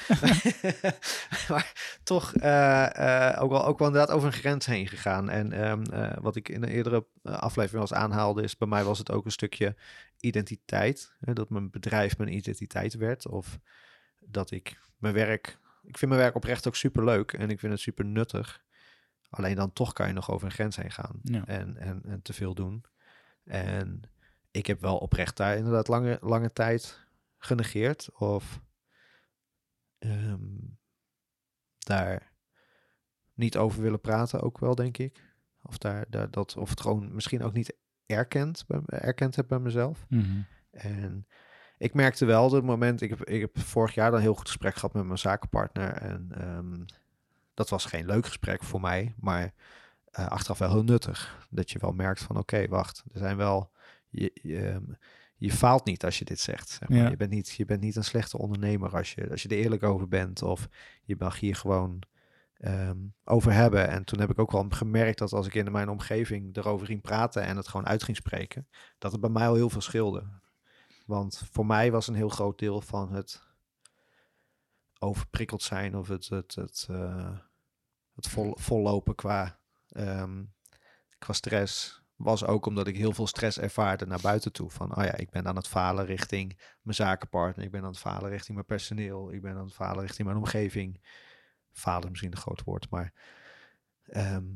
[1.49, 5.31] maar toch eh, eh, ook, wel, ook wel inderdaad over een grens heen gegaan.
[5.31, 8.99] En ehm, eh, wat ik in een eerdere aflevering eens aanhaalde, is bij mij was
[8.99, 9.77] het ook een stukje
[10.21, 11.15] identiteit.
[11.21, 13.27] Hè, dat mijn bedrijf mijn identiteit werd.
[13.27, 13.59] Of
[14.19, 15.59] dat ik mijn werk.
[15.83, 18.63] Ik vind mijn werk oprecht ook super leuk en ik vind het super nuttig.
[19.31, 21.47] Alleen dan toch kan je nog over een grens heen gaan Ja.
[21.47, 22.85] en, en, en te veel doen.
[23.45, 24.03] En
[24.51, 27.07] ik heb wel oprecht daar inderdaad lange, lange tijd
[27.39, 28.11] genegeerd.
[28.13, 28.61] Of
[29.99, 30.57] ehm,
[31.79, 32.33] daar
[33.35, 35.35] niet over willen praten, ook wel, denk ik.
[35.63, 37.77] Of, daar, daar, dat, of het gewoon misschien ook niet
[38.07, 40.07] erkend, bij, erkend heb bij mezelf.
[40.09, 40.41] Mhm.
[40.71, 41.27] En
[41.79, 44.49] ik merkte wel, dat moment, ik heb, ik heb vorig jaar dan een heel goed
[44.49, 45.93] gesprek gehad met mijn zakenpartner.
[45.93, 46.85] En ehm,
[47.61, 49.53] Dat was geen leuk gesprek voor mij, maar
[50.11, 51.47] eh, achteraf wel heel nuttig.
[51.51, 53.71] Dat je wel merkt van oké, wacht, er zijn wel.
[54.09, 54.85] Je, je, ehm,
[55.37, 56.69] je faalt niet als je dit zegt.
[56.69, 56.99] Zeg maar.
[56.99, 57.09] Ja.
[57.09, 59.83] je, bent niet, je bent niet een slechte ondernemer als je, als je er eerlijk
[59.83, 60.43] over bent.
[60.43, 60.69] Of
[61.03, 62.03] je mag hier gewoon
[62.55, 63.89] ehm, over hebben.
[63.89, 67.01] En toen heb ik ook wel gemerkt dat als ik in mijn omgeving erover ging
[67.01, 70.25] praten en het gewoon uit ging spreken, dat het bij mij al heel veel scheelde.
[71.07, 73.49] Want voor mij was een heel groot deel van het
[74.99, 77.39] overprikkeld zijn of het, het, het, eh,
[78.15, 79.59] het vol, vollopen qua,
[79.89, 80.45] ehm,
[81.19, 82.03] qua stress.
[82.17, 84.71] Was ook omdat ik heel veel stress ervaarde naar buiten toe.
[84.71, 87.65] Van, oh ja, ik ben aan het falen richting mijn zakenpartner.
[87.65, 89.33] Ik ben aan het falen richting mijn personeel.
[89.33, 91.01] Ik ben aan het falen richting mijn omgeving.
[91.73, 93.13] Falen is misschien een groot woord, maar
[94.03, 94.47] ehm,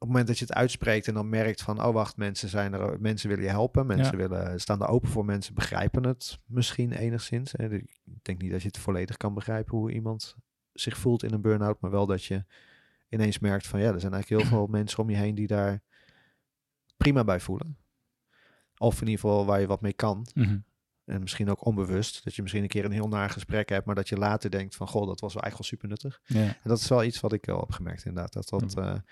[0.00, 2.72] op het moment dat je het uitspreekt en dan merkt van, oh wacht, mensen zijn
[2.72, 6.92] er, mensen willen je helpen, mensen willen, staan er open voor, mensen begrijpen het misschien
[6.92, 7.52] enigszins.
[7.52, 7.74] Hè.
[7.74, 10.36] Ik denk niet dat je het volledig kan begrijpen hoe iemand
[10.72, 12.44] zich voelt in een burn-out, maar wel dat je
[13.08, 15.82] ineens merkt van, ja, er zijn eigenlijk heel veel mensen om je heen die daar
[16.96, 17.78] prima bij voelen.
[18.76, 20.26] Of in ieder geval waar je wat mee kan.
[20.34, 20.58] Mhm.
[21.04, 23.94] En misschien ook onbewust, dat je misschien een keer een heel naar gesprek hebt, maar
[23.94, 26.20] dat je later denkt van, goh, dat was wel eigenlijk wel super nuttig.
[26.24, 26.46] Ja.
[26.46, 28.32] En dat is wel iets wat ik wel heb gemerkt inderdaad.
[28.32, 29.04] Dat dat, Ja.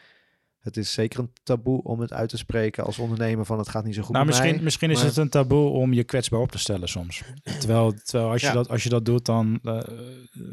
[0.68, 3.68] Eh, het is zeker een taboe om het uit te spreken als ondernemer van het
[3.68, 4.64] gaat niet zo goed Nou, met misschien, mij.
[4.64, 7.22] misschien is het een taboe om je kwetsbaar op te stellen soms.
[7.58, 8.52] Terwijl, terwijl als, je Ja.
[8.52, 9.78] dat, als je dat doet, dan eh,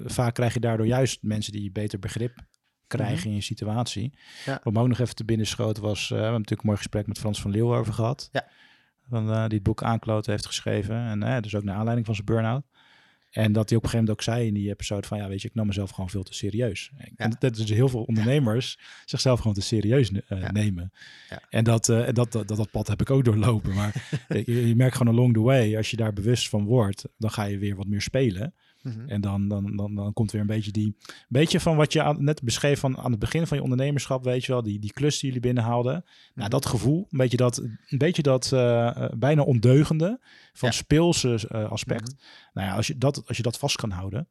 [0.06, 2.34] vaak krijg je daardoor juist mensen die beter begrip
[2.88, 3.28] krijgen Mhm.
[3.28, 4.18] in je situatie.
[4.46, 4.60] Ja.
[4.64, 6.78] Wat me ook nog even te binnen schoot was, eh, we hebben natuurlijk een mooi
[6.78, 8.30] gesprek met Frans van Leeuw over gehad.
[8.32, 8.48] Ja.
[9.10, 10.96] Van, eh, die het boek Aankloten heeft geschreven.
[10.96, 12.64] En eh, dus ook naar aanleiding van zijn burn-out.
[13.36, 15.42] En dat hij op een gegeven moment ook zei in die episode van, ja weet
[15.42, 16.92] je, ik nam mezelf gewoon veel te serieus.
[17.16, 20.52] En dat, dat is heel veel ondernemers zichzelf gewoon te serieus eh, Ja.
[20.52, 20.92] nemen.
[21.30, 21.42] Ja.
[21.50, 23.74] En dat, eh, en dat, dat, dat pad heb ik ook doorlopen.
[23.74, 24.08] Maar
[24.46, 27.44] je, je merkt gewoon along the way, als je daar bewust van wordt, dan ga
[27.44, 28.54] je weer wat meer spelen.
[28.86, 29.08] Mhm.
[29.10, 30.96] En dan, dan, dan, dan komt weer een beetje die,
[31.28, 34.46] beetje van wat je aan, net beschreef van aan het begin van je ondernemerschap, weet
[34.46, 35.92] je wel, die, die klus die jullie binnenhaalden.
[35.94, 36.50] Nou, Mhm.
[36.50, 40.20] dat gevoel, een beetje dat, een beetje dat eh, eh, bijna ondeugende
[40.54, 40.76] van Ja.
[40.76, 42.14] speelse eh, aspect.
[42.14, 42.22] Mhm.
[42.54, 44.28] Nou ja, als je dat, als je dat vast kan houden,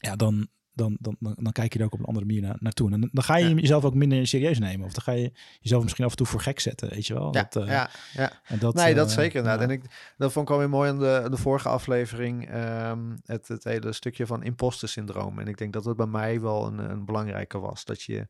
[0.00, 2.56] ja, dan, dan, dan, dan, dan kijk je er ook op een andere manier na,
[2.58, 2.92] naartoe.
[2.92, 3.54] En dan, ga je Ja.
[3.54, 4.86] jezelf ook minder serieus nemen.
[4.86, 7.34] Of dan ga je jezelf misschien af en toe voor gek zetten, weet je wel.
[7.34, 8.32] Ja, dat, eh, ja, ja.
[8.44, 9.46] en dat, nee, dat eh, zeker.
[9.46, 9.82] En ik,
[10.16, 12.48] dat vond ik alweer mooi aan de, de vorige aflevering.
[12.48, 15.38] ehm, het, het hele stukje van imposter syndroom.
[15.38, 17.84] En ik denk dat het bij mij wel een, een belangrijke was.
[17.84, 18.28] Dat je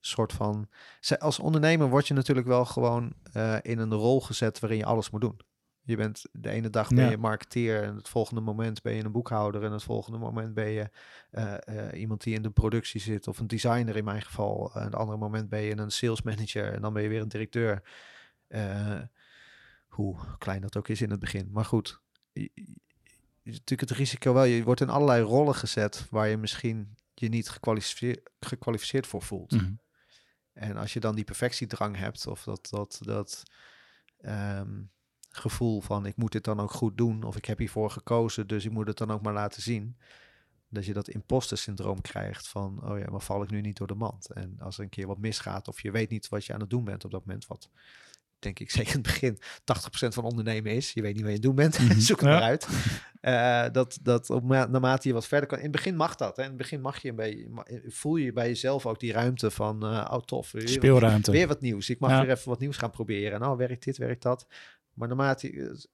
[0.00, 0.68] soort van...
[1.18, 5.10] Als ondernemer word je natuurlijk wel gewoon eh, in een rol gezet waarin je alles
[5.10, 5.40] moet doen.
[5.90, 7.10] Je bent de ene dag ben Ja.
[7.10, 10.68] je marketeer en het volgende moment ben je een boekhouder en het volgende moment ben
[10.68, 10.90] je
[11.30, 11.54] eh,
[11.88, 14.70] eh, iemand die in de productie zit of een designer in mijn geval.
[14.74, 17.28] En het andere moment ben je een sales manager en dan ben je weer een
[17.28, 17.82] directeur.
[18.48, 19.00] Eh,
[19.88, 21.48] hoe klein dat ook is in het begin.
[21.52, 22.00] Maar goed,
[22.32, 22.50] je-
[23.42, 24.44] natuurlijk het risico wel.
[24.44, 29.50] Je wordt in allerlei rollen gezet waar je misschien je niet gekwalificeerd, gekwalificeerd voor voelt.
[29.52, 29.72] Mhm.
[30.52, 33.42] En als je dan die perfectiedrang hebt, of dat, dat, dat
[34.20, 34.82] ehm,
[35.30, 38.64] gevoel van ik moet dit dan ook goed doen, of ik heb hiervoor gekozen, dus
[38.64, 39.96] ik moet het dan ook maar laten zien.
[40.68, 43.86] Dat je dat imposter syndroom krijgt van, oh ja, maar val ik nu niet door
[43.86, 44.30] de mand?
[44.32, 46.70] En als er een keer wat misgaat, of je weet niet wat je aan het
[46.70, 47.70] doen bent op dat moment, wat
[48.38, 49.40] denk ik zeker in het begin 80%
[50.08, 52.00] van ondernemen is, je weet niet wat je aan het doen bent, Mhm.
[52.00, 52.34] zoek het Ja.
[52.34, 52.68] maar uit.
[53.20, 55.58] Eh, dat, dat op ma- naarmate je wat verder kan.
[55.58, 56.36] In het begin mag dat.
[56.36, 56.42] Hè?
[56.42, 57.48] In het begin mag je een beetje.
[57.86, 59.82] Voel je bij jezelf ook die ruimte van.
[59.84, 60.52] eh oh, tof.
[60.52, 61.30] Weer, wat- Speelruimte.
[61.30, 61.90] weer wat nieuws.
[61.90, 62.20] Ik mag Ja.
[62.20, 63.40] weer even wat nieuws gaan proberen.
[63.40, 64.46] En oh, werkt dit, werkt dat.
[65.00, 65.52] Maar naarmate.
[65.52, 65.88] je-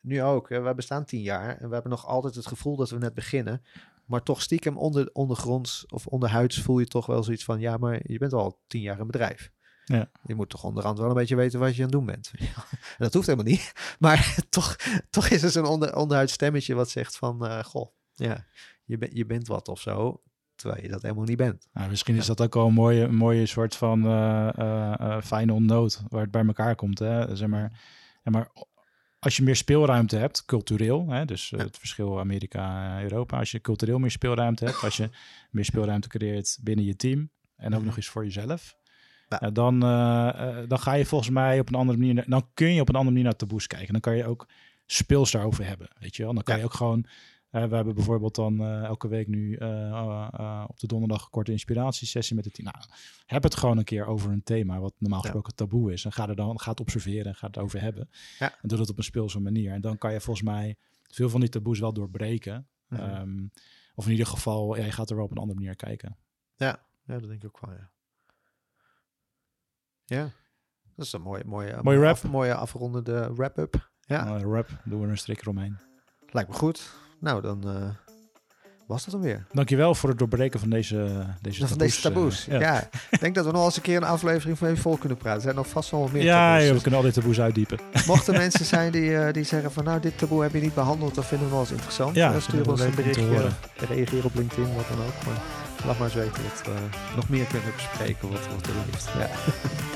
[0.00, 0.48] Nu ook.
[0.48, 0.60] Hè?
[0.60, 1.56] Wij bestaan tien jaar.
[1.58, 3.62] En we hebben nog altijd het gevoel dat we net beginnen.
[4.06, 7.60] Maar toch stiekem onder, ondergronds of onderhuids voel je toch wel zoiets van.
[7.60, 9.50] Ja, maar je bent al tien jaar een bedrijf.
[9.84, 10.10] Ja.
[10.24, 12.30] Je moet toch onderhand wel een beetje weten wat je aan het doen bent.
[12.98, 13.72] En dat hoeft helemaal niet.
[13.98, 14.76] Maar toch,
[15.10, 17.46] toch is er zo'n onder, onderhuids stemmetje wat zegt van...
[17.46, 18.46] eh, goh, ja,
[18.84, 20.22] je, bent je bent wat of zo.
[20.54, 21.68] Terwijl je dat helemaal niet bent.
[21.72, 25.22] Nou, misschien is dat ook wel een mooie, een mooie soort van eh eh, eh,
[25.22, 26.98] final note waar het bij elkaar komt.
[26.98, 27.36] Hè?
[27.36, 27.80] Zeg maar,
[28.22, 28.50] ja, maar
[29.18, 31.64] als je meer speelruimte hebt, cultureel, hè, dus eh, Ja.
[31.64, 35.10] het verschil Amerika-Europa, als je cultureel meer speelruimte hebt, als je
[35.50, 37.86] meer speelruimte creëert binnen je team en ook Mhm.
[37.86, 38.76] nog eens voor jezelf,
[39.28, 39.50] Ja.
[39.50, 42.80] dan, eh, eh, dan ga je volgens mij op een andere manier, dan kun je
[42.80, 43.92] op een andere manier naar taboes kijken.
[43.92, 44.48] Dan kan je ook
[44.86, 46.34] speels daarover hebben, weet je wel.
[46.34, 46.60] Dan kan Ja.
[46.60, 47.10] je ook gewoon eh,
[47.52, 51.30] we hebben bijvoorbeeld dan eh, elke week nu eh, eh, eh, op de donderdag een
[51.30, 52.68] korte inspiratiesessie met het team.
[52.72, 52.84] Nou,
[53.26, 55.24] heb het gewoon een keer over een thema wat normaal Ja.
[55.24, 56.04] gesproken taboe is.
[56.04, 58.10] En ga er dan ga het observeren en ga het over hebben.
[58.38, 58.52] Ja.
[58.62, 59.72] En doe dat op een speelse manier.
[59.72, 60.76] En dan kan je volgens mij
[61.10, 62.66] veel van die taboes wel doorbreken.
[62.88, 63.00] Mhm.
[63.00, 63.46] Ehm,
[63.94, 66.16] of in ieder geval, ja, je gaat er wel op een andere manier kijken.
[66.56, 67.90] Ja, ja dat denk ik ook wel, ja.
[70.04, 70.30] Ja,
[70.96, 72.10] dat is een mooie, mooie, Mooie rap.
[72.14, 73.90] af- mooie afrondende wrap-up.
[74.00, 75.78] Ja, Eh, rap, doen we er een strik omheen.
[76.30, 76.92] lijkt me goed.
[77.22, 77.72] Nou, dan eh,
[78.86, 79.46] was dat dan weer?
[79.52, 80.96] Dankjewel voor het doorbreken van deze,
[81.40, 81.78] deze Van taboes.
[81.88, 82.48] deze taboes.
[82.48, 82.88] eh, ja.
[83.10, 85.36] ik denk dat we nog eens een keer een aflevering van even vol kunnen praten.
[85.36, 86.66] Er zijn nog vast wel wat meer Ja, taboes.
[86.68, 87.78] ja, we kunnen al die taboes uitdiepen.
[88.06, 91.14] mochten mensen zijn die, eh, die zeggen van nou, dit taboe heb je niet behandeld,
[91.14, 92.14] dan vinden we wel eens interessant.
[92.14, 93.48] Ja, vinden stuur we ons een berichtje.
[93.88, 95.24] Reageer op LinkedIn, wat dan ook.
[95.26, 95.42] Maar
[95.86, 96.72] laat maar eens weten dat we
[97.16, 99.08] nog meer kunnen bespreken wat, wat er ligt.
[99.18, 99.28] Ja.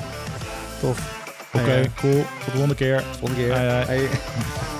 [0.81, 1.25] Tof.
[1.53, 2.13] Oké, Hey, cool.
[2.13, 3.01] Tot de volgende keer.
[3.19, 3.55] volgende keer.
[3.57, 3.85] Hoi, hoi.
[3.85, 4.76] Hey.